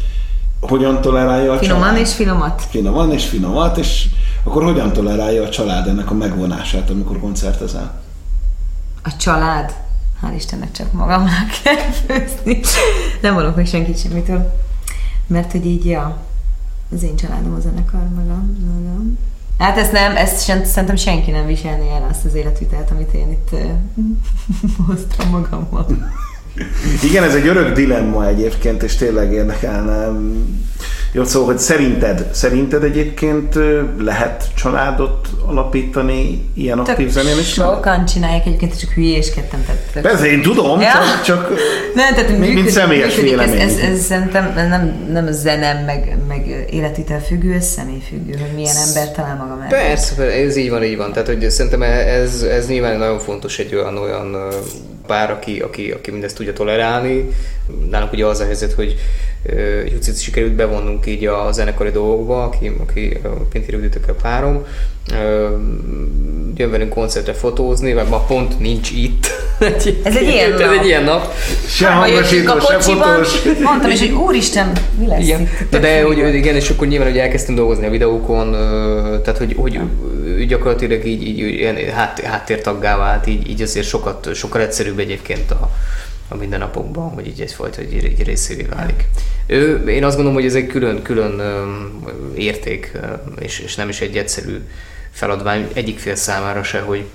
[0.60, 2.00] Hogyan tolerálja a Finoman család?
[2.00, 2.62] és finomat.
[2.70, 4.08] Finoman és finomat, és
[4.44, 8.02] akkor hogyan tolerálja a család ennek a megvonását, amikor koncertezel?
[9.04, 9.76] A család?
[10.22, 12.60] Hál' Istennek csak magamnak kell főzni.
[13.22, 14.54] Nem vonok meg senkit semmitől.
[15.28, 16.18] Mert hogy így, ja,
[16.94, 19.18] az én családom a zenekar, magam, magam.
[19.58, 23.32] Hát ezt nem, ezt sem, szerintem senki nem viselni el azt az életvitelt, amit én
[23.32, 23.50] itt
[24.88, 25.86] hoztam magammal.
[27.04, 30.10] Igen, ez egy örök dilemma egyébként, és tényleg érdekelne.
[31.12, 33.56] Jó, szóval, hogy szerinted, szerinted egyébként
[34.00, 37.48] lehet családot alapítani ilyen aktív zenén is?
[37.48, 39.66] Sokan csinálják egyébként, csak hülyéskedtem.
[39.66, 40.92] Tehát, Persze, én tudom, ja.
[40.92, 41.50] csak, csak
[41.96, 43.60] nem, tehát mint, mint személyes vélemény.
[43.60, 48.32] Ez, ez, ez, szerintem nem, nem a zenem, meg, meg életvitel függő, ez személy függő,
[48.32, 49.88] hogy milyen ember talál maga mellett.
[49.88, 51.12] Persze, ez így van, így van.
[51.12, 54.36] Tehát, hogy szerintem ez, ez nyilván nagyon fontos egy olyan, olyan
[55.08, 57.28] pár, aki, aki, aki mindezt tudja tolerálni.
[57.90, 58.96] Nálunk ugye az a helyzet, hogy
[59.92, 64.66] Jucit sikerült bevonnunk így a zenekari dolgokba, aki, aki uh, Pinti Rüdítőkkel párom.
[66.56, 69.28] Jön velünk koncertre fotózni, vagy ma pont nincs itt.
[70.04, 70.62] ez egy ilyen nap.
[70.72, 71.34] Ez egy ilyen nap.
[71.68, 73.44] Se hangosító, se fotós.
[73.64, 75.50] Mondtam is, hogy úristen, mi lesz igen.
[75.70, 78.52] De, de hogy, igen, és akkor nyilván, hogy elkezdtünk dolgozni a videókon,
[79.24, 79.80] tehát hogy, hogy
[80.48, 85.72] gyakorlatilag így, így ilyen hát, háttértaggá vált, így, így azért sokat, sokkal egyszerűbb egyébként a,
[86.28, 89.08] a mindennapokban, hogy így egyfajta egy, egy részévé válik.
[89.46, 91.42] Ő, én azt gondolom, hogy ez egy külön, külön
[92.36, 92.98] érték,
[93.40, 94.62] és, és nem is egy egyszerű
[95.12, 97.06] feladvány egyik fél számára se, hogy,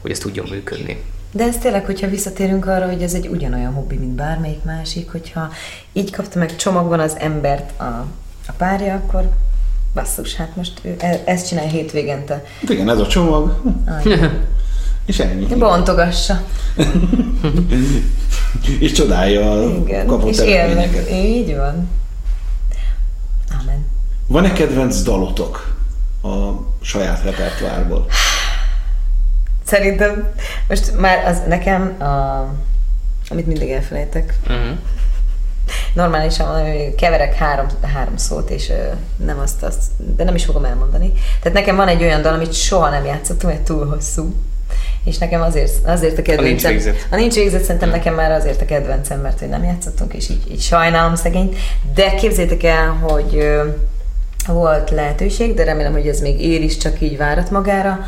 [0.00, 1.02] hogy ez tudjon működni.
[1.32, 5.50] De ez tényleg, hogyha visszatérünk arra, hogy ez egy ugyanolyan hobbi, mint bármelyik másik, hogyha
[5.92, 8.06] így kapta meg csomagban az embert a,
[8.46, 9.30] a párja, akkor
[9.94, 12.44] basszus, hát most ő e, ezt csinálja hétvégente.
[12.68, 13.60] Igen, ez a csomag.
[15.06, 15.54] És ennyi.
[15.54, 16.42] Bontogassa.
[18.78, 21.10] és csodálja a Igen, kapott és élnek.
[21.12, 21.88] Így van.
[23.60, 23.86] Amen.
[24.26, 25.76] Van-e kedvenc dalotok
[26.22, 28.06] a saját repertoárból?
[29.64, 30.32] Szerintem
[30.68, 32.40] most már az nekem, a,
[33.28, 34.78] amit mindig elfelejtek, uh-huh.
[35.94, 36.64] normálisan
[36.96, 38.72] keverek három, három szót, és
[39.16, 39.82] nem azt, azt,
[40.16, 41.12] de nem is fogom elmondani.
[41.42, 44.34] Tehát nekem van egy olyan dal, amit soha nem játszottam, mert túl hosszú.
[45.06, 46.44] És nekem azért, azért a kedvencem.
[46.44, 47.06] A nincs végzett.
[47.10, 50.50] A nincs végzett szerintem nekem már azért a kedvencem, mert hogy nem játszottunk, és így,
[50.50, 51.56] így sajnálom szegényt.
[51.94, 53.48] De képzétek el, hogy
[54.46, 57.98] volt lehetőség, de remélem, hogy ez még ér is csak így várat magára.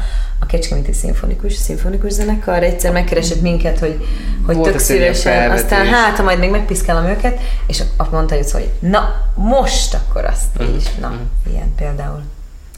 [0.40, 4.06] A Kecskeméti Szimfonikus, Szimfonikus Zenekar egyszer megkeresett minket, hogy,
[4.46, 9.30] hogy tök szívesen, aztán hát, ha majd még megpiszkálom őket, és azt mondta, hogy na,
[9.34, 10.76] most akkor azt uh-huh.
[10.76, 11.52] is, na, uh-huh.
[11.52, 12.22] ilyen például.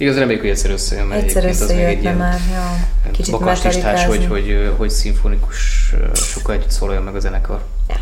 [0.00, 3.10] Igaz, reméljük, hogy egyszer összejön, mert egyszer az még egy ilyen már, ja.
[3.10, 7.60] Kicsit bakastistás, hogy, hogy, hogy szimfonikus sokkal együtt szóljon meg a zenekar.
[7.88, 7.96] Ja.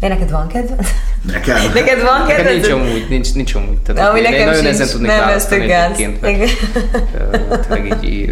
[0.00, 0.86] De neked van kedved?
[1.22, 1.56] Nekem?
[1.74, 2.44] neked van kedved?
[2.44, 3.78] Nekem nincs amúgy, nincs, nincs amúgy.
[3.78, 8.30] Tehát Ami nekem nagyon ezen tudnék nem, választani egyébként, mert tényleg így,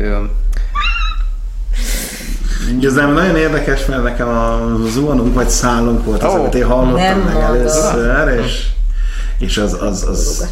[2.84, 6.64] ez nem nagyon érdekes, mert nekem a zuhanunk vagy szállunk volt az, oh, amit én
[6.64, 8.66] hallottam meg először, és,
[9.38, 10.46] és az, az, az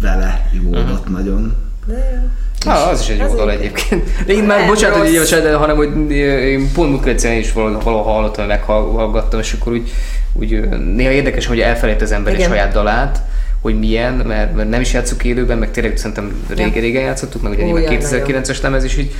[0.00, 1.08] vele jó uh-huh.
[1.08, 1.56] nagyon.
[1.86, 2.28] De jó.
[2.72, 4.24] Ah, az is egy jó dal egyébként.
[4.26, 8.46] De én már, bocsánat, hogy éves, de hanem, hogy én pont múlt is valahol hallottam,
[8.46, 9.90] meghallgattam, és akkor úgy,
[10.32, 13.20] úgy néha érdekes, hogy elfelejt az ember egy saját dalát,
[13.60, 17.52] hogy milyen, mert, mert nem is játszunk élőben, meg tényleg szerintem régen, régen játszottuk, meg
[17.52, 19.14] ugye Ó, 2009-es lemez is, így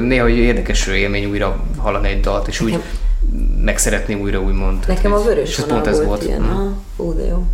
[0.00, 2.78] néha hogy érdekes élmény újra hallani egy dalt, és úgy
[3.64, 4.84] meg szeretné újra úgymond.
[4.86, 6.24] Nekem a vörös pont ez volt.
[6.24, 6.72] Ilyen, mm.
[6.96, 7.44] Ó, de jó.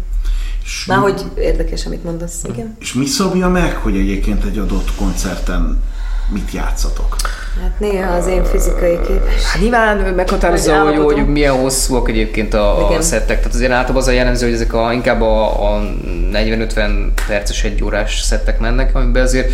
[0.87, 2.77] Már hogy érdekes, amit mondasz, igen.
[2.81, 5.83] És mi szabja meg, hogy egyébként egy adott koncerten
[6.29, 7.16] mit játszatok?
[7.62, 9.44] Hát néha az én fizikai képes.
[9.44, 13.38] Hát nyilván meghatározza, hogy, hogy milyen hosszúak egyébként a, a szettek.
[13.38, 15.83] Tehát azért általában az a jellemző, hogy ezek a, inkább a, a
[16.33, 19.53] 40-50 perces egy órás szettek mennek, amiben azért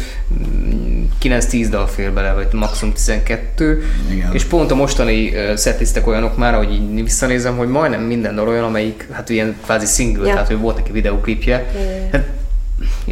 [1.23, 3.83] 9-10 dal fér bele, vagy maximum 12.
[4.11, 4.33] Igen.
[4.33, 8.65] És pont a mostani setlistek olyanok már, hogy így visszanézem, hogy majdnem minden dal olyan,
[8.65, 10.33] amelyik hát ilyen kvázi single, ja.
[10.33, 11.71] tehát hogy volt neki videoklipje.
[12.13, 12.29] Hát,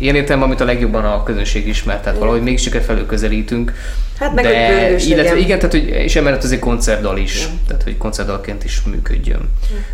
[0.00, 3.72] ilyen értelemben, amit a legjobban a közönség ismert, tehát valahogy mégis csak felül közelítünk.
[4.18, 7.46] Hát meg, hogy de, pörgős illetve igen, tehát, hogy, és emellett azért koncertdal is, Ja.
[7.66, 9.50] tehát hogy koncertdalként is működjön.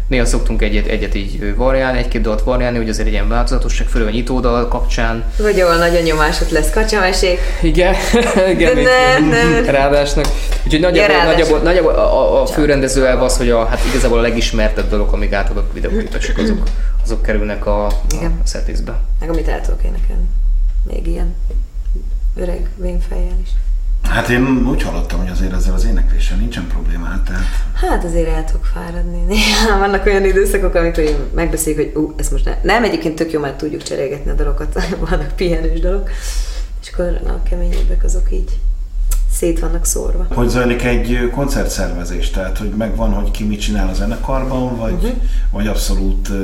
[0.09, 4.11] Néha szoktunk egyet, egyet így variálni, egy-két dalt variálni, hogy azért legyen változatosság, főleg a
[4.11, 5.25] nyitódal kapcsán.
[5.39, 7.39] Vagy ahol nagyon nyomásot lesz kacsamesék.
[7.63, 7.95] Igen,
[8.55, 9.71] igen, ne, ne.
[9.71, 10.27] Rádásnak.
[10.65, 14.23] Úgyhogy nagyjából, Ja, nagyjából, nagyjából a, a, főrendező elv az, hogy a, hát igazából a
[14.23, 16.63] legismertebb dolog, amik átadott videóklipesek, azok,
[17.05, 18.41] azok kerülnek a, a Igen.
[18.47, 19.01] setlészbe.
[19.21, 20.29] Meg amit el tudok énekelni.
[20.83, 21.35] Még ilyen
[22.35, 23.49] öreg vénfejjel is.
[24.03, 28.29] Hát én úgy hallottam, hogy azért ezzel az énekléssel nincsen probléma, hát tehát Hát azért
[28.29, 29.21] el tudok fáradni.
[29.29, 32.59] Néha vannak olyan időszakok, amikor megbeszéljük, hogy ú, ez most ne.
[32.63, 32.85] nem.
[32.85, 36.09] egyébként tök jó, mert tudjuk cserélgetni a dalokat, vannak pihenős dolog.
[36.83, 38.59] És akkor a keményebbek azok így
[39.37, 40.27] szét vannak szórva.
[40.35, 42.31] Hogy zajlik egy koncertszervezés?
[42.31, 45.11] Tehát, hogy megvan, hogy ki mit csinál a zenekarban, vagy, uh-huh.
[45.51, 46.37] vagy abszolút uh,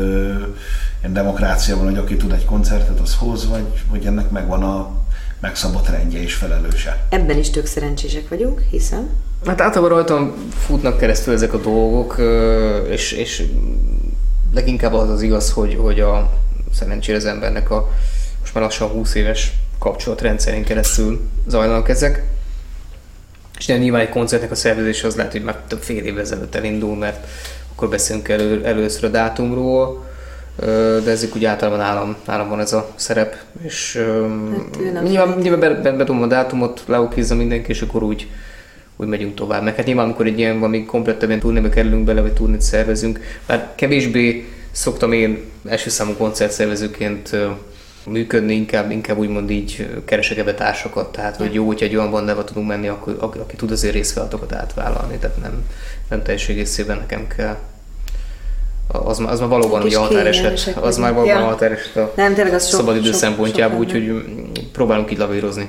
[1.00, 4.90] ilyen demokrácia van, hogy aki tud egy koncertet, az hoz, vagy, vagy ennek megvan a
[5.40, 7.06] megszabott rendje és felelőse?
[7.08, 9.08] Ebben is tök szerencsések vagyunk, hiszem.
[9.46, 12.20] Hát általában rajtam futnak keresztül ezek a dolgok,
[12.88, 13.46] és, és
[14.52, 16.32] leginkább az az igaz, hogy, hogy a
[16.72, 17.88] szerencsére az embernek a
[18.40, 22.24] most már lassan 20 éves kapcsolatrendszerén keresztül zajlanak ezek.
[23.60, 26.54] És de nyilván egy koncertnek a szervezése az lehet, hogy már több fél évvel ezelőtt
[26.54, 27.26] elindul, mert
[27.72, 30.08] akkor beszélünk elő, először a dátumról,
[31.04, 33.98] de ezek úgy általában nálam, nálam van ez a szerep, és
[34.82, 38.28] Hát nem nyilván, nyilván be, be, bedom a dátumot, leokizza mindenki, és akkor úgy,
[38.96, 39.62] úgy megyünk tovább.
[39.62, 43.72] Meg hát nyilván, amikor egy ilyen valami komplettebben turnébe kerülünk bele, vagy turnét szervezünk, bár
[43.74, 47.36] kevésbé szoktam én első számú koncertszervezőként
[48.06, 52.44] működni, inkább, inkább úgymond így keresek ebbe társakat, tehát hogy jó, hogyha egy olyan bandával
[52.44, 55.64] tudunk menni, akkor, aki, aki tud azért részfeladatokat átvállalni, tehát nem,
[56.10, 57.56] nem teljes egészében nekem kell.
[58.88, 61.44] Az, már- az már valóban ugye határeset, az már valóban Ja.
[61.44, 65.68] határeset a Nem, tényleg az sok- szabadidő sok- szempontjából, úgyhogy mm, próbálunk így lavírozni.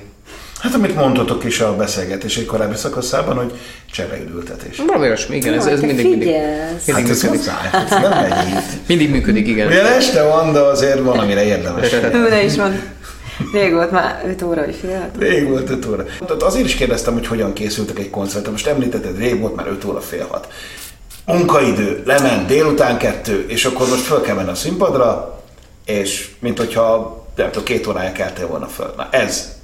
[0.62, 3.52] Hát amit mondtatok is a beszélgetés egy korábbi szakaszában, hogy
[3.91, 4.78] csereidültetés.
[4.78, 7.45] Valami olyasmi, igen, ez, ez mindig, mindig, mindig Hát ez működik.
[7.45, 8.63] hát nem megy.
[8.88, 9.67] Mindig működik, igen.
[9.67, 11.89] Ugyan este van, de azért van, amire érdemes.
[12.30, 12.82] Ne is van.
[13.54, 15.00] Rég volt már 5 óra, hogy fél.
[15.00, 15.10] hat.
[15.19, 16.06] Rég volt 5 óra.
[16.26, 18.52] Tehát azért is kérdeztem, hogy hogyan készültek egy koncertre.
[18.52, 20.47] Most említetted, rég volt már 5 óra fél hat.
[21.26, 25.39] Munkaidő, lement délután kettő, és akkor most föl kell menni a színpadra,
[25.86, 28.93] és mint hogyha nem tudom, két órája keltél volna föl.
[28.97, 29.60] Na ez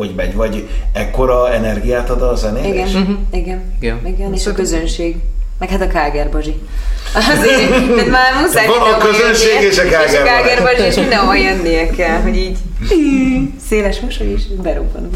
[0.00, 0.34] hogy megy?
[0.34, 2.90] Vagy ekkora energiát ad a zenélés?
[2.90, 3.62] Igen, igen, Igen.
[3.80, 5.16] igen, igen, és a közönség.
[5.58, 6.54] Meg hát a Káger Bazsi.
[7.14, 10.62] Azért, tehát már muszáj Van a közönség jönnie, és a Káger és a Káger.
[10.62, 12.58] Bazsi, és mindenhol jönnie kell, hogy így
[13.68, 15.14] széles mosoly, és berobbanunk.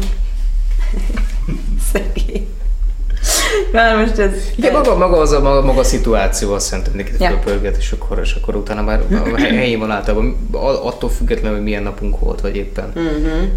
[1.91, 2.47] Szegény.
[3.71, 4.29] Már most ez...
[4.55, 7.29] Igen, maga, maga, az a, maga, maga a szituáció, azt szerintem mindenkit Ja.
[7.29, 7.39] ja.
[7.43, 10.37] pörget, és akkor, és akkor utána már a hely- helyén van általában,
[10.83, 13.03] attól függetlenül, hogy milyen napunk volt, vagy éppen Mhm.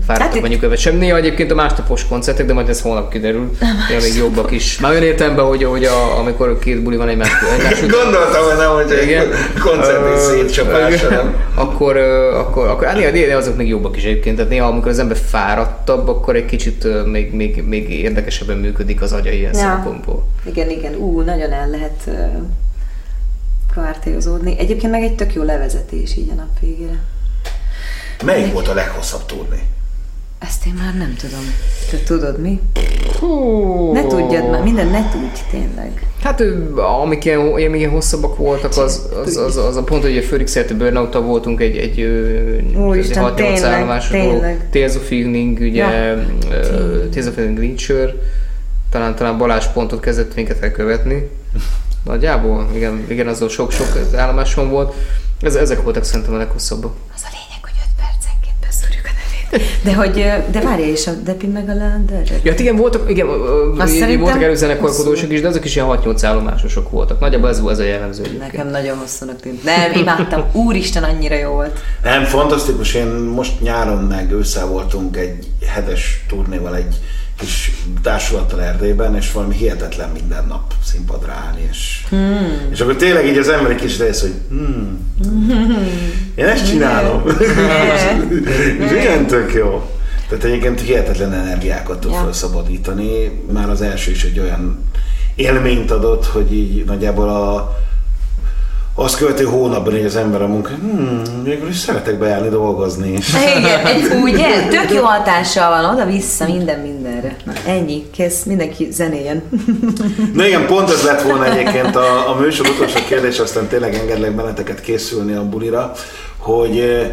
[0.06, 0.78] fáradtak Hát itt- vagyunk övet.
[0.78, 3.50] Sem néha egyébként a másnapos koncertek, de majd ez holnap kiderül.
[3.88, 4.78] Néha még jobbak is.
[4.80, 8.70] Már olyan értelemben, hogy, hogy a, amikor két buli van egymás, egymás Gondoltam, hogy nem,
[8.70, 9.22] hogy igen.
[9.32, 11.34] egy koncert és Ö, szétcsapás, hanem.
[11.54, 11.96] Akkor,
[12.34, 14.36] akkor, akkor hát néha, néha azok még jobbak is egyébként.
[14.36, 19.12] Tehát néha, amikor az ember fáradtabb, akkor egy kicsit még, még, még érdekesebben működik az
[19.12, 19.60] agya ilyen Ja.
[19.88, 20.26] Szempontból.
[20.44, 22.14] Igen, igen, ú, nagyon el lehet uh,
[23.72, 24.58] kvártéozódni.
[24.58, 26.98] Egyébként meg egy tök jó levezetés így a nap végére.
[28.24, 29.62] Melyik volt a leghosszabb turné?
[30.38, 31.40] Ezt én már nem tudom.
[31.90, 32.60] Te tudod mi?
[33.92, 36.06] Ne tudjad már, minden ne tudj, tényleg.
[36.22, 36.42] Hát
[37.02, 40.74] amik ilyen, ilyen, hosszabbak voltak, az, az, az, az a pont, hogy a Főrik Szerte
[40.74, 42.00] burnout voltunk egy, egy
[42.76, 44.68] Úristen, 6-8 tényleg, állomásos tényleg.
[44.70, 46.14] Tears of Evening, ugye, Ja.
[46.14, 48.14] uh, Tears of Evening Reacher,
[48.90, 51.30] talán, talán Balázs pontot kezdett minket elkövetni.
[52.04, 54.94] Nagyjából, igen, igen azon sok-sok állomáson volt.
[55.40, 56.94] Ez, ezek voltak szerintem a leghosszabbak.
[57.14, 59.84] Az a lényeg, hogy 5 percenként beszúrjuk a nevét.
[59.84, 62.22] De hogy, de várja is a Depi meg a Lander.
[62.42, 63.28] Ja, hát igen, voltak, igen,
[63.78, 67.20] Azt voltak előzenekarkodósok is, de azok is ilyen 6-8 állomásosok voltak.
[67.20, 68.52] Nagyjából ez, volt ez a jellemző egyébként.
[68.52, 69.64] Nekem nagyon hosszúnak tűnt.
[69.64, 70.44] Nem, imádtam.
[70.52, 71.80] Úristen, annyira jó volt.
[72.02, 72.94] Nem, fantasztikus.
[72.94, 76.96] Én most nyáron meg ősszel voltunk egy hetes turnéval egy
[77.38, 77.72] kis
[78.02, 82.68] társulattal Erdélyben, és valami hihetetlen minden nap színpadra állni, és, hmm.
[82.70, 84.98] és akkor tényleg így az ember egy kicsit eljössz, hogy hmm,
[86.34, 87.22] én ezt csinálom.
[88.84, 89.90] és igen, tök jó.
[90.28, 92.18] Tehát egyébként hihetetlen energiákat tud Ja.
[92.18, 93.42] felszabadítani.
[93.52, 94.84] Már az első is egy olyan
[95.34, 97.76] élményt adott, hogy így nagyjából a
[99.00, 103.18] azt követő hónapban így az ember a munka, hmm, végül is szeretek bejárni dolgozni.
[103.58, 104.68] Igen, egy, ugye?
[104.68, 107.36] Tök jó hatással van oda-vissza minden mindenre.
[107.44, 109.42] Na, ennyi, kész, mindenki zenéjen.
[110.34, 114.32] Na igen, pont ez lett volna egyébként a, a műsor utolsó kérdés, aztán tényleg engedlek
[114.34, 115.92] benneteket készülni a bulira,
[116.36, 117.06] hogy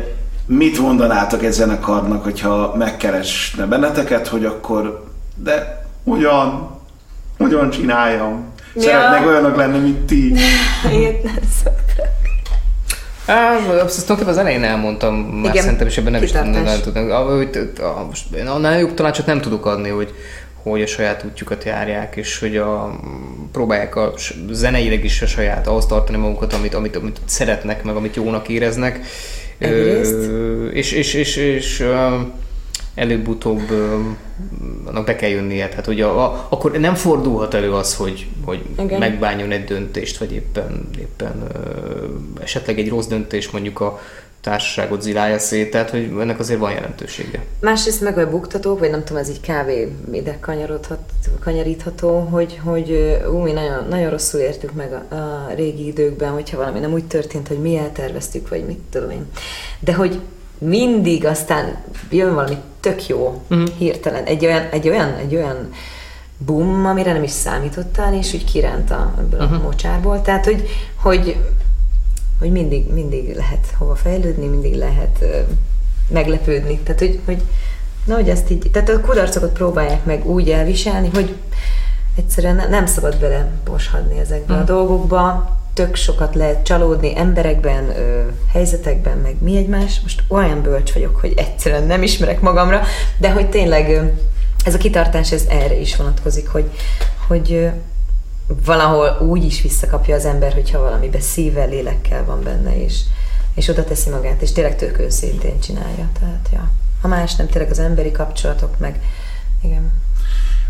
[0.45, 5.03] mit mondanátok egy zenekarnak, hogyha megkeresne benneteket, hogy akkor
[5.35, 6.69] de hogyan,
[7.37, 8.53] hogyan csináljam.
[8.75, 8.81] Ja.
[8.81, 10.33] Szeretnék olyanok lenni, mint ti.
[10.97, 12.13] Ilyet nem szoktak.
[13.25, 16.63] Á, azt tulajdonképpen az elején elmondtam, már Igen, szerintem, és ebben nem is kitartás.
[16.63, 17.11] nem tudom.
[17.11, 20.13] Ah, hogy- ah, Most én annál jobb tanácsot nem tudok adni, hogy,
[20.63, 22.99] hogy a saját útjukat járják, és hogy a,
[23.51, 24.13] próbálják a
[24.51, 28.99] zeneileg is a saját, ahhoz tartani magukat, amit, amit, amit szeretnek, meg amit jónak éreznek.
[29.57, 30.13] Egyrészt.
[30.13, 32.07] Ö, és, és, és, és ö,
[32.95, 33.71] előbb-utóbb
[34.85, 35.69] annak be kell jönnie.
[35.69, 38.99] Tehát, hogy a, a, akkor nem fordulhat elő az, hogy, hogy Igen.
[38.99, 41.63] megbánjon egy döntést, vagy éppen, éppen ö,
[42.41, 43.99] esetleg egy rossz döntés mondjuk a
[44.45, 47.43] társaságot zilálja szét, tehát hogy ennek azért van jelentősége.
[47.59, 50.39] Másrészt meg a buktatók, vagy nem tudom, ez így kávé ide
[51.39, 56.57] kanyarítható, hogy, hogy ú, mi nagyon, nagyon rosszul értük meg a, a régi időkben, hogyha
[56.57, 59.25] valami nem úgy történt, hogy mi elterveztük, vagy mit tudom én.
[59.79, 60.19] De hogy
[60.65, 63.67] mindig aztán jön valami tök jó, uh-huh.
[63.77, 65.69] hirtelen, egy olyan, egy olyan, egy olyan
[66.37, 69.59] bum, amire nem is számítottál, és úgy kiránt a, ebből uh-huh.
[69.59, 70.21] a mocsárból.
[70.21, 71.37] Tehát, hogy, hogy
[72.39, 75.39] hogy mindig, mindig lehet hova fejlődni, mindig lehet ö,
[76.09, 76.79] meglepődni.
[76.79, 77.41] Tehát, hogy, hogy
[78.05, 81.35] na, hogy ezt így, tehát a kudarcokat próbálják meg úgy elviselni, hogy
[82.15, 88.21] egyszerűen ne- nem szabad bele boshadni ezekbe a dolgokba, tök sokat lehet csalódni emberekben, ö,
[88.51, 89.99] helyzetekben, meg mi egymás.
[90.01, 92.81] Most olyan bölcs vagyok, hogy egyszerűen nem ismerek magamra,
[93.17, 94.03] de hogy tényleg ö,
[94.65, 96.71] ez a kitartás, ez erre is vonatkozik, hogy,
[97.27, 97.67] hogy ö,
[98.65, 102.99] valahol úgy is visszakapja az ember, hogyha valamibe szívvel, lélekkel van benne, és,
[103.55, 106.09] és oda teszi magát, és tényleg tök őszintén csinálja.
[106.19, 106.71] Tehát, ja.
[107.01, 108.99] Ha más nem, tényleg az emberi kapcsolatok, meg
[109.61, 109.91] igen.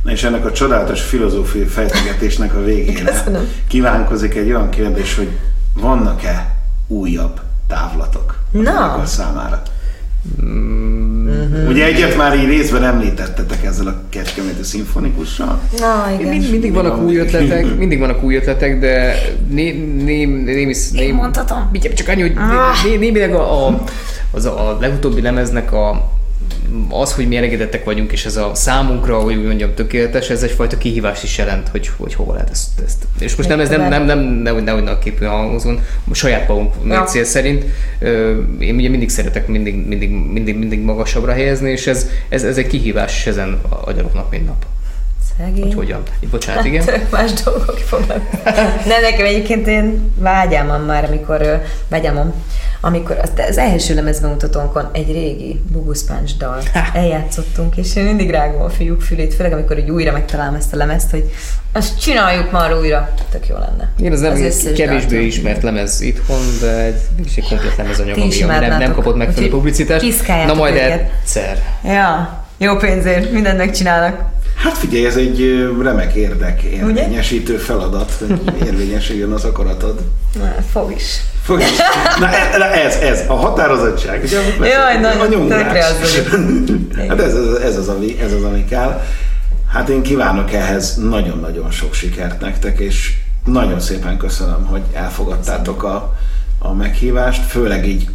[0.06, 3.48] Na és ennek a csodálatos filozófiai fejtegetésnek a végére Köszönöm.
[3.68, 5.30] kívánkozik egy olyan kérdés, hogy
[5.74, 6.56] vannak-e
[6.88, 8.64] újabb távlatok a Na.
[8.64, 9.62] zenekar számára?
[10.42, 11.68] Mhm.
[11.68, 15.60] Ugye egyet már így részben említettetek ezzel a Kecskeméti szimfonikussal.
[15.80, 16.30] Na, igen.
[16.30, 19.16] Mind, mindig vannak új ötletek, mindig vannak új ötletek, de
[19.50, 19.72] né,
[20.04, 20.74] né, némi...
[20.92, 21.70] némi mondhatom.
[21.72, 22.84] Mindjárt csak annyi, hogy Ah.
[22.84, 23.84] né, némileg a, a,
[24.32, 26.12] az a, a legutóbbi lemeznek a,
[26.90, 30.78] az, hogy mi elégedettek vagyunk, és ez a számunkra, hogy úgy mondjam, tökéletes, ez egyfajta
[30.78, 33.04] kihívást is jelent, hogy, hogy hova lehet ezt, ezt.
[33.20, 35.80] És most nem, ez nem, nem, nem nehogy, nehogy nagyképű hangozón,
[36.12, 37.66] saját magunk mércél szerint.
[38.00, 42.58] Ö, Én ugye mindig szeretek mindig, mindig, mindig, mindig magasabbra helyezni, és ez, ez, ez
[42.58, 44.66] egy kihívás, és ezen agyalok nap, mint nap.
[45.38, 45.64] Szegény.
[45.64, 46.02] Hogy hogyan?
[46.32, 46.86] Bocsánat, igen.
[46.86, 48.32] Tök más dolgok fognak.
[48.86, 51.54] Nem, nekem egyébként én vágyámon már, amikor ö,
[51.88, 52.34] vágyámon,
[52.82, 56.62] amikor az, az első lemezbemutatónkon egy régi buguszpáncs dal
[56.94, 60.78] eljátszottunk, és én mindig rágom a fiúk fülét, főleg amikor úgy újra megtalálom ezt a
[60.78, 61.32] lemezt, hogy
[61.72, 63.14] azt csináljuk már újra.
[63.32, 63.90] Tök jó lenne.
[63.98, 65.28] Igen, ez nem Az kevésbé dalt.
[65.28, 66.96] ismert lemez itthon, de egy,
[67.36, 70.28] egy komplet lemezanyag, ami, nem, nem kapott megfelelő publicitást.
[70.28, 71.12] Na majd őket.
[71.22, 71.62] egyszer.
[71.84, 74.34] Ja, jó pénzért, mindent megcsinálnak.
[74.66, 80.02] Hát figyelj, ez egy remek érdek érvényesítő feladat, hogy érvényesüljön az akaratod.
[80.40, 81.20] Na, fog is.
[81.44, 81.62] Fog-
[82.20, 84.24] Na e- na ez, ez, a határozottság.
[84.24, 85.84] Ugye, Jaj, a nagyon nyomulás.
[87.10, 89.02] Hát ez, ez, ez, az, ami, ez az, ami kell.
[89.72, 93.14] Hát én kívánok ehhez nagyon-nagyon sok sikert nektek, és
[93.46, 96.16] nagyon szépen köszönöm, hogy elfogadtátok a,
[96.60, 98.08] a meghívást, főleg így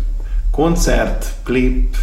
[0.51, 1.97] koncert, klip,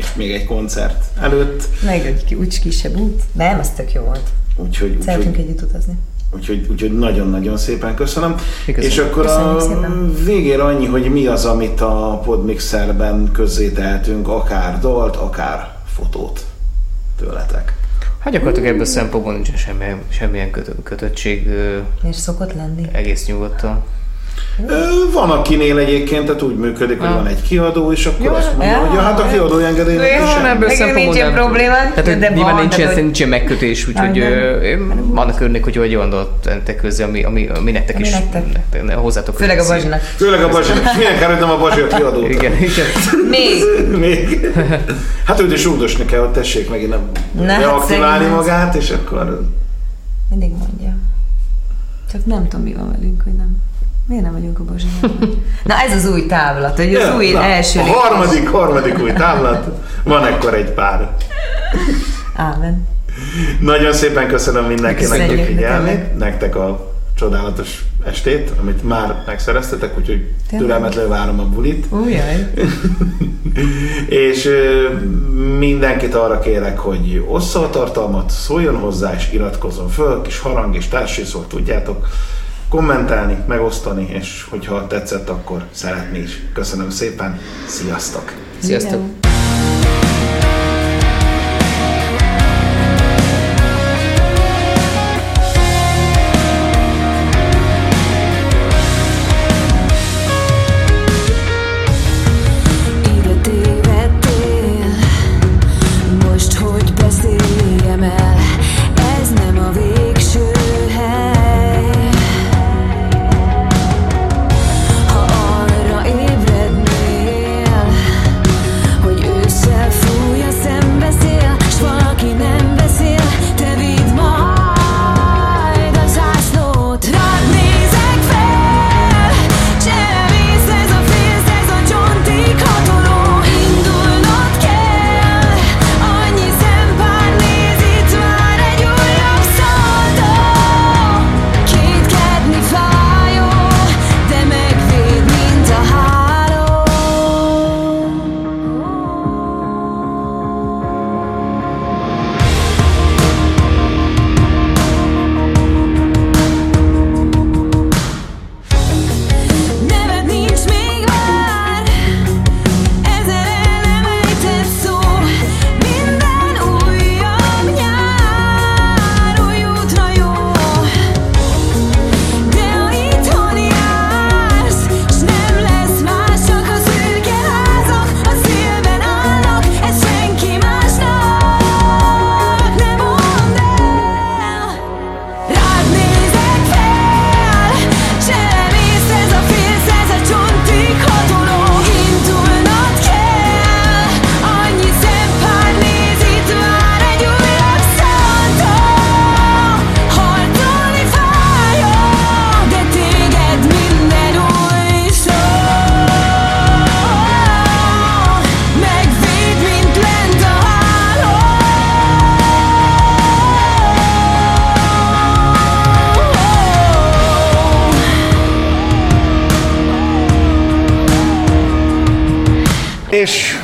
[0.00, 1.68] és még egy koncert előtt.
[1.84, 3.22] Meg egy ki- úgy kisebb út.
[3.32, 4.22] Nem, az tök jó volt.
[4.56, 5.94] Úgyhogy, Szeretünk úgyhogy, együtt utazni.
[6.34, 8.30] úgyhogy, úgyhogy nagyon-nagyon szépen köszönöm.
[8.66, 8.92] Mi köszönjük.
[8.92, 10.14] És akkor a Köszönjük szépen.
[10.24, 16.44] végére annyi, hogy mi az, amit a Podmixerben közzétehetünk, akár dalt, akár fotót
[17.18, 17.74] tőletek.
[18.18, 21.48] Hát gyakorlatilag ebből a szempontból nincsen semmilyen, semmilyen kötö- kötöttség,
[22.08, 22.88] És szokott lenni.
[22.92, 23.82] egész nyugodtan.
[25.12, 27.14] Van akinél egyébként, tehát úgy működik, hogy Ah.
[27.14, 28.76] van egy kiadó, és akkor Jó, azt mondja, ja.
[28.78, 30.48] hogy ja, hát a kiadó is nem semmi.
[30.48, 34.22] ebből szempontból nincsen nem- probléma, Tehát, de nyilván van, nincsen, de hogy- nincsen megkötés, úgyhogy
[35.14, 38.52] annak örülnék, hogy egy olyan dolgot tentek közé, ami, ami, ami nektek Ami is, nektek.
[38.52, 39.76] nektek, ne- hozzátok Főleg a közel.
[39.76, 40.00] Bazsinak.
[40.00, 40.72] Főleg a Bazsi.
[40.96, 42.26] Milyen kár, hogy nem a Bazsi a kiadó.
[42.26, 42.86] Igen, igen.
[43.30, 43.62] Még!
[44.06, 44.50] Még.
[45.24, 47.00] Hát őt is rúgdosni kell, hogy tessék megint nem
[47.32, 49.48] Na, hát reaktiválni magát, és akkor
[50.30, 50.96] Mindig mondja.
[52.12, 53.56] Csak nem tudom, mi van velünk, hogy nem.
[54.10, 55.28] Miért nem vagyunk a Bazsinál?
[55.64, 59.12] Na ez az új távlat, hogy az Ja, új na, első A harmadik, harmadik új
[59.12, 59.68] távlat,
[60.04, 61.16] van ekkor egy pár.
[62.36, 62.86] Ámen.
[63.60, 66.56] Nagyon szépen köszönöm mindenkinek a figyelmét, nektek.
[66.56, 71.86] a csodálatos estét, amit már megszereztetek, úgyhogy türelmetlenül várom a bulit.
[71.90, 72.50] Újjaj.
[74.28, 74.48] És
[75.58, 80.88] mindenkit arra kérek, hogy ossza a tartalmat, szóljon hozzá és iratkozzon föl, kis harang és
[80.88, 82.06] társadalmi tudjátok
[82.70, 86.42] kommentálni, megosztani, és hogyha tetszett, akkor szeretni is.
[86.52, 88.32] Köszönöm szépen, sziasztok!
[88.58, 89.00] Sziasztok!
[89.00, 89.29] Videó.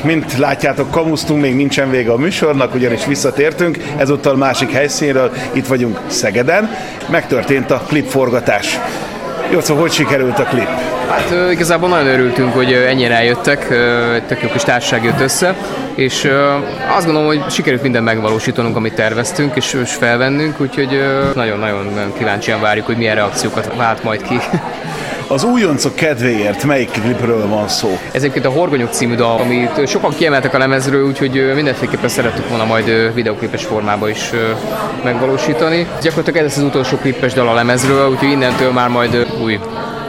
[0.03, 5.99] Mint látjátok, kamusztunk, még nincsen vége a műsornak, ugyanis visszatértünk, ezúttal másik helyszínről, itt vagyunk
[6.07, 6.69] Szegeden,
[7.09, 8.79] megtörtént a klipforgatás.
[9.51, 10.67] Jó, szóval hogy sikerült a klip?
[11.09, 15.55] Hát ö, igazából nagyon örültünk, hogy ennyire eljöttek, ö, tök jó kis társaság jött össze,
[15.95, 16.53] és ö,
[16.95, 21.01] azt gondolom, hogy sikerült minden megvalósítanunk, amit terveztünk, és, és felvennünk, úgyhogy
[21.35, 24.39] nagyon-nagyon kíváncsian várjuk, hogy milyen reakciókat vált majd ki.
[25.29, 27.87] Az újoncok kedvéért melyik klipről van szó?
[28.11, 32.65] Ez egyébként a Horgonyok című dal, amit sokan kiemeltek a lemezről, úgyhogy mindenféleképpen szerettük volna
[32.65, 34.31] majd videoklipes formában is
[35.03, 35.87] megvalósítani.
[36.01, 39.59] Gyakorlatilag ez lesz az utolsó klipes dal a lemezről, úgyhogy innentől már majd új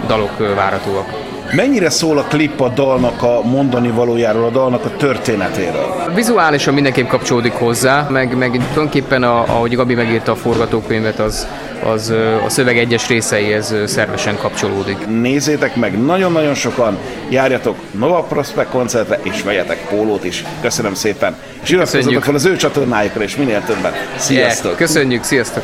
[0.06, 1.06] dalok várhatóak.
[1.52, 6.12] Mennyire szól a klip a dalnak a mondani valójáról, a dalnak a történetéről?
[6.14, 11.48] Vizuálisan mindenképp kapcsolódik hozzá, meg, meg tulajdonképpen a, ahogy Gabi megírta a forgatókönyvet, az,
[11.84, 12.10] az
[12.44, 15.06] a szöveg egyes részeihez szervesen kapcsolódik.
[15.06, 16.98] Nézzétek meg, nagyon-nagyon sokan,
[17.28, 20.44] járjatok Nova Prospect koncertre, és vegyetek pólót is.
[20.60, 21.36] Köszönöm szépen.
[21.62, 23.92] És iratkozzatok fel az ő csatornájukra, és minél többen.
[24.16, 24.76] Sziasztok!
[24.76, 25.62] Köszönjük, sziasztok!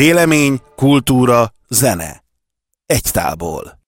[0.00, 2.24] Vélemény, kultúra, zene.
[2.86, 3.79] Egy tálból.